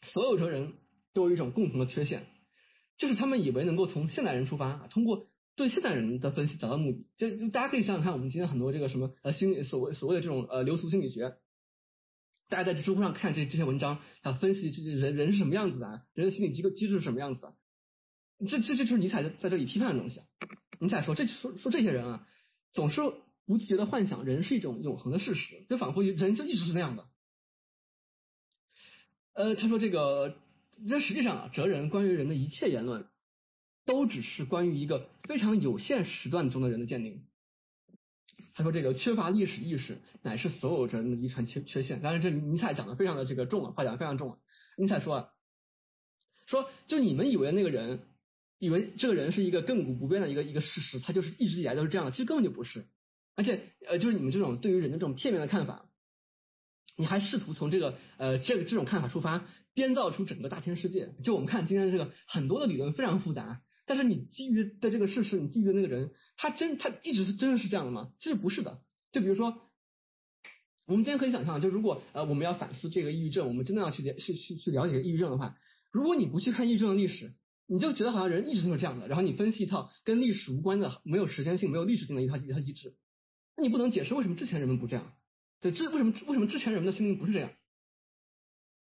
[0.03, 0.73] 所有的人
[1.13, 2.27] 都有一种共同的缺陷，
[2.97, 5.30] 就是他们以为能够从现代人出发，通过
[5.61, 7.05] 对现代人的分析找到目的。
[7.15, 11.35] 就大家可以想想看，我们今天很多这个什么呃心理所谓所谓的这种呃流俗心理学，
[12.49, 17.53] 大家在知乎上看这这些文章，啊分析这人人是什么样子的，人的心理机构机制是什么样子的，
[18.47, 20.21] 这这这就是尼采在在这里批判的东西。
[20.79, 22.27] 尼采说这说说这些人啊，
[22.71, 22.99] 总是
[23.45, 27.05] 不自觉的幻想人是一种永恒的事实，就仿佛人就一直是那样的。
[29.33, 30.35] 呃，他说这个，
[30.89, 33.05] 这实际上啊，哲人关于人的一切言论，
[33.91, 37.25] 都只是关于一个非常有限时段中的人的鉴定。
[38.53, 42.01] 他说这个缺乏历史意识乃是所有人的遗传缺缺陷。
[42.01, 44.37] 当然，这尼采讲的非常的这个重啊，话讲的非常重啊。
[44.77, 45.29] 尼采说啊，
[46.45, 47.99] 说就你们以为那个人，
[48.59, 52.85] 以为这个人是一个亘古不变的一个一个事实，他就是一直以来都是这样的，其实根本就不是。
[53.35, 55.85] 而且呃，就是你们这种对于人的这种片面的看法。
[56.95, 61.13] 你还试图从这个呃这个这种看法出发，编造出整个大千世界。
[61.23, 63.61] 就我们看今天这个很多的理论非常复杂，
[63.91, 68.13] 但是你基于的这个事实，你基于的那个人，他真他一直是真的是这样的吗？
[68.19, 68.81] 其实不是的。
[69.11, 69.69] 就比如说，
[70.85, 75.57] 我们今天可以想象，就如果呃我们要反思这个抑郁症，我们真的要去去去去了解抑郁症的话，
[75.91, 77.33] 如果你不去看抑郁症的历史，
[77.67, 82.95] 你就觉得好像人一直都是这样的，然后你分析一套跟历史无关的、没有时间性、没有历史性的一套一套机制，
[83.57, 85.11] 那你不能解释为什么之前人们不这样。
[85.59, 87.51] 对，这为什么为什么之前人们的心灵不是这样？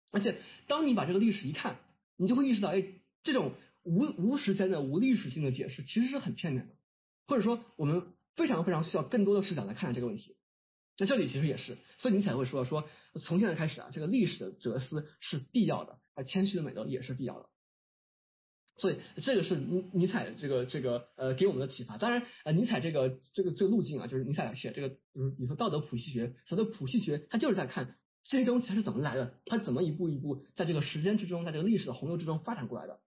[0.09, 1.77] 而且，当你把这个历史一看，
[2.17, 2.83] 你就会意识到，哎，
[3.21, 3.53] 这种
[3.85, 6.73] 无无时间的、无历史性的解释其实是很片面的，
[7.27, 10.35] 或者说，我们非常非常需要更多的视角来看待这个问题。
[10.97, 12.89] 那这里其实也是，所以你才会说说，
[13.21, 17.49] 从现在开始啊，这个历史的哲思是必要的，而谦虚的美德也是必要的。
[18.77, 21.97] 所以这个是尼尼采这个这个呃给我们的启发。
[21.97, 32.99] 当然呃尼采这个这个这个路径啊，就是尼采写这个就是比如说道德谱系学，所谓的谱系学，他就是在看这些东西它是怎么来的，它怎么一步一步在这个时间之中，在这个历史的洪流之中发展过来的。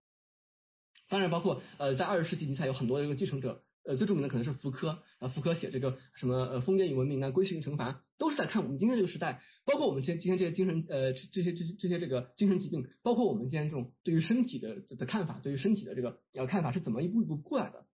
[1.09, 3.63] 当然包括呃在二十世纪尼采有很多这个继承者。
[3.85, 17.87] 呃，最著名的可能是福柯，啊，福柯写这个什么呃封建与文明啊，规训与惩罚，都是在看我们今天这个时代，包括我们今今天这些精神呃这些这些这些这个精神疾病，包括我们今天这种对于身体的的看法，对于身体的这个呃看法是怎么一步一步过来的。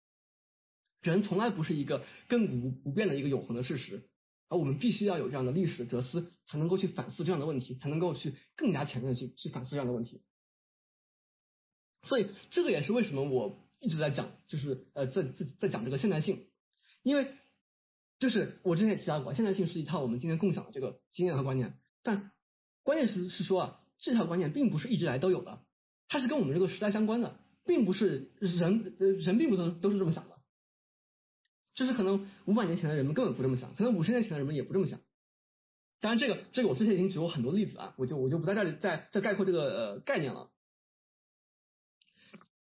[1.01, 4.09] 人从来不是一个亘古不变的一个永恒的事实，
[4.49, 10.23] 而我们必须要有这样的历史哲思，才能够去反思这样的问题，才能够去更加全面的去去反思这样的问题。
[12.05, 13.59] 所以这个也是为什么我。
[13.81, 16.47] 一直在讲，就是呃，在在在讲这个现代性，
[17.03, 17.35] 因为
[18.19, 22.31] 就是我之前也提到过，现代性是一套我们今天共享的这个经验和观念，但
[22.83, 25.61] 关键是是说啊，这套观念并不是一直来都有的，
[26.09, 30.39] 它是跟我们这个时代相关的，并不是人呃人并不都都是这么想的，
[31.75, 34.99] 就是可能五百年前的人们根本不这么想，可能五十年前的人们也不这么想，
[36.01, 40.49] 当然这个这个我之前已经举过很多例子啊，我就我就不在这里再再概括这个呃概念了。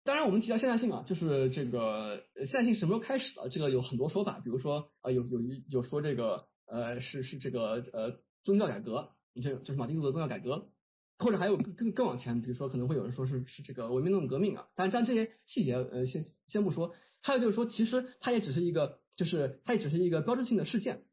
[0.06, 3.48] 当然，我们提到现代性啊，就是这个现代性什么时候开始的？
[3.50, 10.68] 这个有很多说法，比如说啊，有有一有说这个呃是是这个呃宗教改革，这就是马丁路德宗教改革，
[11.20, 14.68] 或者还有更更更往前，比如说可能会有人说是是这个文明论革命啊。
[14.76, 16.94] 当然，但这些细节呃先先不说。
[17.22, 21.04] 还有就是说，其实它也只是一个，就是它也只是一个标志性的事件。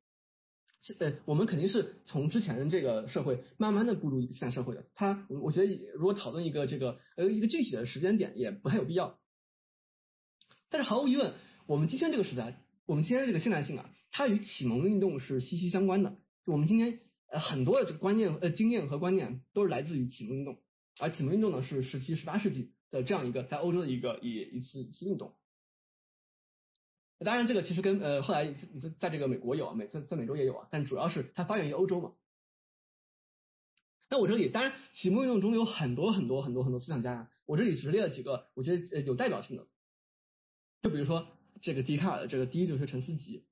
[0.98, 4.86] 呃，我们肯定是从之前的这个社会慢慢的步入现代社会的。
[4.94, 9.18] 它，我我觉得如果讨论一个这个呃一个具体的时间点也不太有必要。
[10.70, 11.34] 但是毫无疑问，
[11.66, 16.16] 我们今天这个时代，我们今天这个现代性啊，它与启蒙运动是息息相关的。
[16.46, 20.62] 我们今天呃很多的这观念呃经验和观念都是来自于启蒙运动，
[20.98, 25.34] 而启蒙运动呢是十七十八世纪的这样一个在欧洲的一个一一次一次运动。
[27.22, 32.14] 当然，这个其实跟呃后来在在这个美国有啊，美在在美洲也有啊，但主要是它发源于欧洲嘛。
[34.08, 39.66] 那我这里当然启蒙运动中有很多很多很多很多思想家，我这里只列了几个我觉得呃有代表性的，
[40.80, 41.28] 就比如说
[41.60, 43.44] 这个笛卡尔的这个第一哲学沉思集，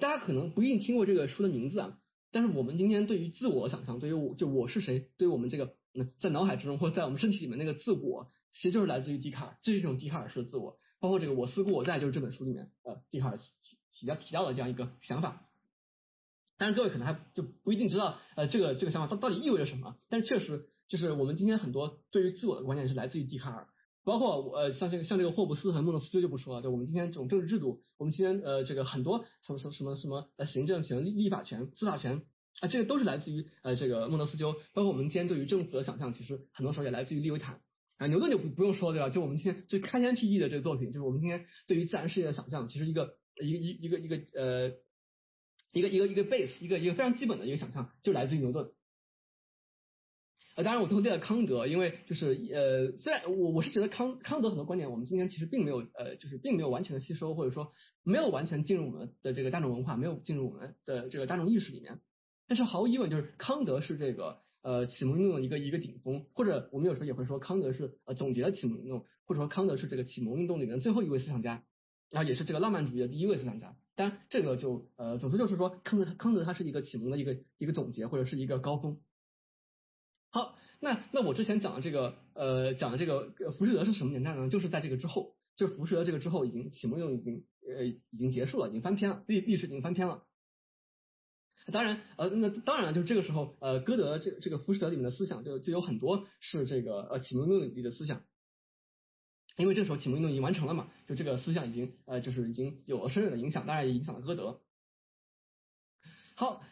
[0.00, 1.98] 大家可能不一定听过这个书的名字啊，
[2.32, 5.76] 但是我们今天对于自我想象，对于我就我是谁，对于我们这个
[6.18, 10.78] 在脑海之中或在我们身体里面那个自我，其实就是来自于笛卡尔，这是一种笛卡尔式的自我。
[11.04, 13.44] 包括这个我思故我在，就是这本书里面呃笛卡尔提
[13.92, 15.46] 提提到的这样一个想法。
[16.56, 23.68] 当然各位可能还就不一定知道呃这个这个想法到到底意味着什么，但是确实就是我们今天很多对于自我的观念是来自于笛卡尔。
[24.02, 32.22] 包括我呃像这个像这个霍布斯和孟德斯鸠就不说了，就我们今天这种政治制度，我们今天呃这个很多什么什么什么什么呃行政权、立立法权、司法权
[32.60, 34.54] 啊，这个都是来自于呃这个孟德斯鸠。
[34.72, 37.60] 包括我们今天对于政府的想象，其实很多时候也来自于利维坦。
[37.96, 39.08] 啊，牛顿就不不用说对吧？
[39.08, 44.72] 就我们今天最开天辟地的这个作品，就是我们今天对于自然世界的想象，其实一个一个一一个一个呃
[45.72, 48.70] 一个一个一个 base，一个一个非常基本的一个想象，就来自于牛顿。
[50.56, 57.72] 呃，当然我最后列了康德，因为就是呃，虽然我我是觉得康康德很多观点我们今天其实并没有呃，就是并没有完全的吸收，或者说
[58.04, 62.00] 没有完全进入我们的这个大众文化，没有进入我们的这个大众意识里面。
[62.46, 71.62] 但是毫无疑问，就是康德是这个呃启蒙运动的一个一个顶峰，或者我们有时候也会说康德是呃总结了启蒙运动，或者说康德是这个启蒙运动里面最后一位思想家，
[72.10, 73.76] 然后也是这个浪漫主义的第一位思想家。
[73.94, 79.00] 当然这个就呃，总之就是说康德康德他是一个启蒙的一个一个总结，或者是一个高峰。
[80.30, 84.48] 好，那那我之前讲的这个呃讲的这个浮士德是什么年代呢？
[84.48, 90.24] 就是在这个之后，就浮士德这个之后，已经启蒙运动已经呃已经结束了，已经翻篇了，历历史已经翻篇了。
[91.72, 98.22] 当然呃那当然了，就这个时候呃歌德这这个浮士德里面的思想就就有很多是这个呃启蒙运动里的思想，
[99.56, 104.60] 因为这个时候启蒙运动已经完成了嘛，就这个思想已经呃就是已经有了深远的影响，当然也影响了歌德。
[106.34, 106.62] 好。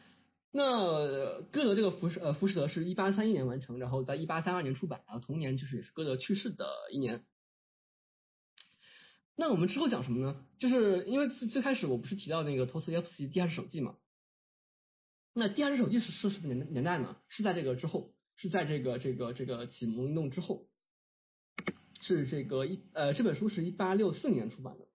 [0.54, 7.24] 那歌德这个浮士呃浮士德是一八三一年完成，然后在一八三二年出版，然后同年就是也是歌德去世的一年。
[9.34, 10.44] 那我们之后讲什么呢？
[10.58, 13.96] 就是因为最最开始我不是提到那个托斯耶夫斯基地下室手记嘛？
[15.34, 17.16] 那第二只手机是是什么年年代呢？
[17.28, 20.68] 是在这个之后，是在这个这个这个启蒙运动之后，
[22.00, 24.86] 是这个一呃这本书是一八六四年出版的。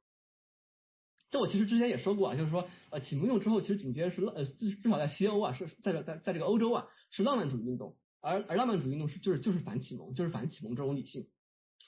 [1.32, 11.28] 这我其实之前也说过啊，就是说，呃，启蒙运动之后，其实紧接着是浪，呃，至至少在西欧啊，是在这在在这个欧洲啊，是浪漫主义运动，而而浪漫主义运动是就是就是反启蒙，就是反启蒙这种理性。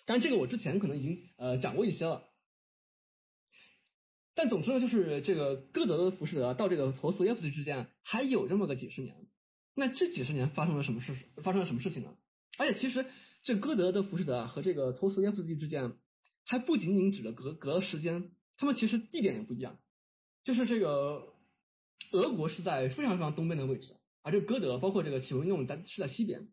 [0.05, 2.28] 当然，这个我之前可能已经呃讲过一些了。
[4.39, 9.27] 但总之呢，就是这个歌德的浮士德到这个陀思妥耶夫斯基之间还有这么个几十年。
[9.75, 11.13] 那这几十年发生了什么事？
[11.43, 12.15] 发生了什么事情呢？
[12.57, 13.05] 而且其实
[13.43, 15.91] 这歌德的浮士德和这个陀思妥耶夫斯基之间
[16.45, 18.31] 还不仅仅指的隔隔时间。
[18.55, 19.77] 他们其实地点也不一样，
[20.45, 21.33] 就是这个
[22.13, 26.47] 俄国是在非常非常东边的位置，而这个歌德包括这个启蒙运动在是在西边，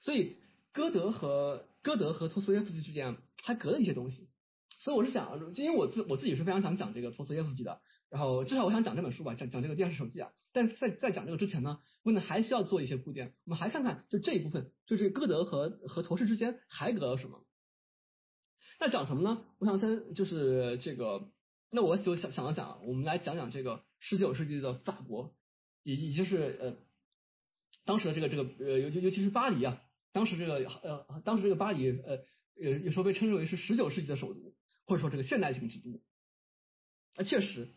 [0.00, 0.38] 所以
[0.72, 4.28] 歌德和歌德和托斯耶夫斯基之间还隔了一些东西，
[4.78, 17.44] 所以我是想，就因为我自我自己是非常想讲这个托斯耶夫斯基的，然后至少我想讲这本书吧，讲讲这个电视手机啊，但在在讲这个之前呢，我们还需要做一些铺垫，我们还看看就这一部分，就这歌德和和陀氏之间还隔了什么。
[18.80, 19.44] 那讲什么呢？
[19.58, 21.28] 我想先就是这个，
[21.72, 25.34] 那我就想想了想，我们来讲讲这个十九世纪的法国，
[25.82, 26.76] 也也就是呃，
[27.84, 32.18] 当时的这个这个呃，尤尤其是巴黎啊，当时这个呃，当时这个巴黎呃
[32.54, 34.47] 有，有时候被称之为是十九世纪的首都，
[34.88, 36.00] 或者说这个现代性之都。
[37.14, 37.68] 啊，确实，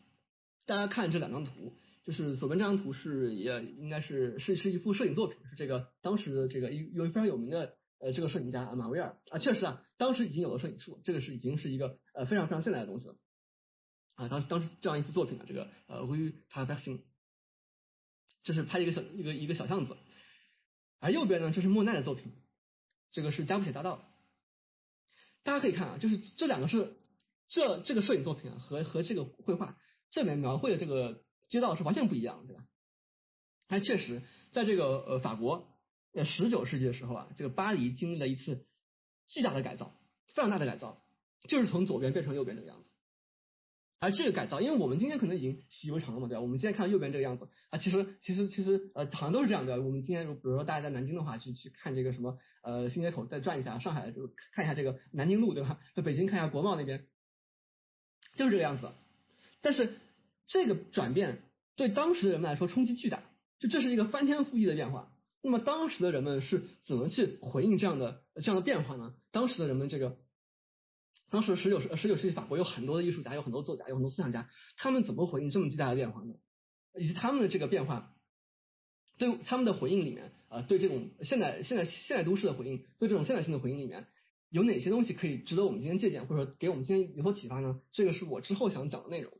[0.65, 7.77] 大家看这两张图，就是左边这张图是也应该是是是一幅摄影作品，是这个当时的这个一有非常有名的。
[8.03, 13.15] 呃，这个摄影家马维尔啊，确实啊，当时已经有了摄影术，这个是已经是一个呃非常非常现代的东西了
[14.15, 14.27] 啊。
[14.27, 17.03] 当时当时这样一幅作品啊，这个呃，We t a b a s i n
[18.41, 19.95] 这是拍一个小一个一个小巷子，
[20.97, 22.33] 而右边呢，这是莫奈的作品，
[23.11, 24.03] 这个是加布写大道。
[25.43, 26.97] 大家可以看啊，就是这两个是
[27.51, 29.77] 这这个摄影作品啊和和这个绘画
[30.09, 32.65] 这边描绘的这个街道是完全不一样，对吧？
[33.67, 35.67] 还确实在这个呃法国。
[36.13, 38.67] 在十九世纪的时候啊，这个巴黎经历了一次
[39.29, 39.95] 巨大的改造，
[40.35, 41.01] 非常大的改造，
[41.47, 42.89] 就是从左边变成右边这个样子。
[44.01, 46.41] 而这个改造，因为我们今天可能已经习以为常了嘛，对吧？
[46.41, 49.81] 我们现在看到右边这个样子啊，其实其实其实呃，好像都是这样的。
[49.81, 55.79] 我们今天如比如说大家在南京的话，去去看这个什么呃新街口再转一下，上海就看一下这个南京路，对吧？
[55.95, 57.07] 在北京看一下国贸那边，
[58.35, 58.91] 就是这个样子。
[59.61, 59.97] 但是
[60.47, 61.43] 这个转变
[61.75, 63.23] 对当时的人们来说冲击巨大，
[63.59, 65.11] 就这是一个翻天覆地的变化。
[65.43, 69.15] 那么当时的人们是怎么去回应这样的这样的变化呢？
[69.31, 70.17] 当时的人们，这个
[71.31, 76.35] 当时十九世十九世纪法国有很多的艺术家，有很多作家，有很多思想家，他们怎么回应这么巨大的变化呢？
[76.93, 78.13] 以及他们的这个变化，
[79.17, 84.07] 对他们的回应里面啊，对这种现代现代现代都市的回应，对这种现代性的回应里面，
[84.51, 87.79] 有哪些东西可以值得我们今天借鉴，或者说给我们今天有所启发呢？
[87.93, 89.31] 这个是我之后想讲的内容。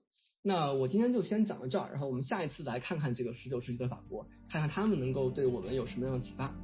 [0.42, 6.56] 那我今天就先讲到这儿，然后我们下一次来看看这个十九世纪的法国，看看他们能够对我们有什么样的启发。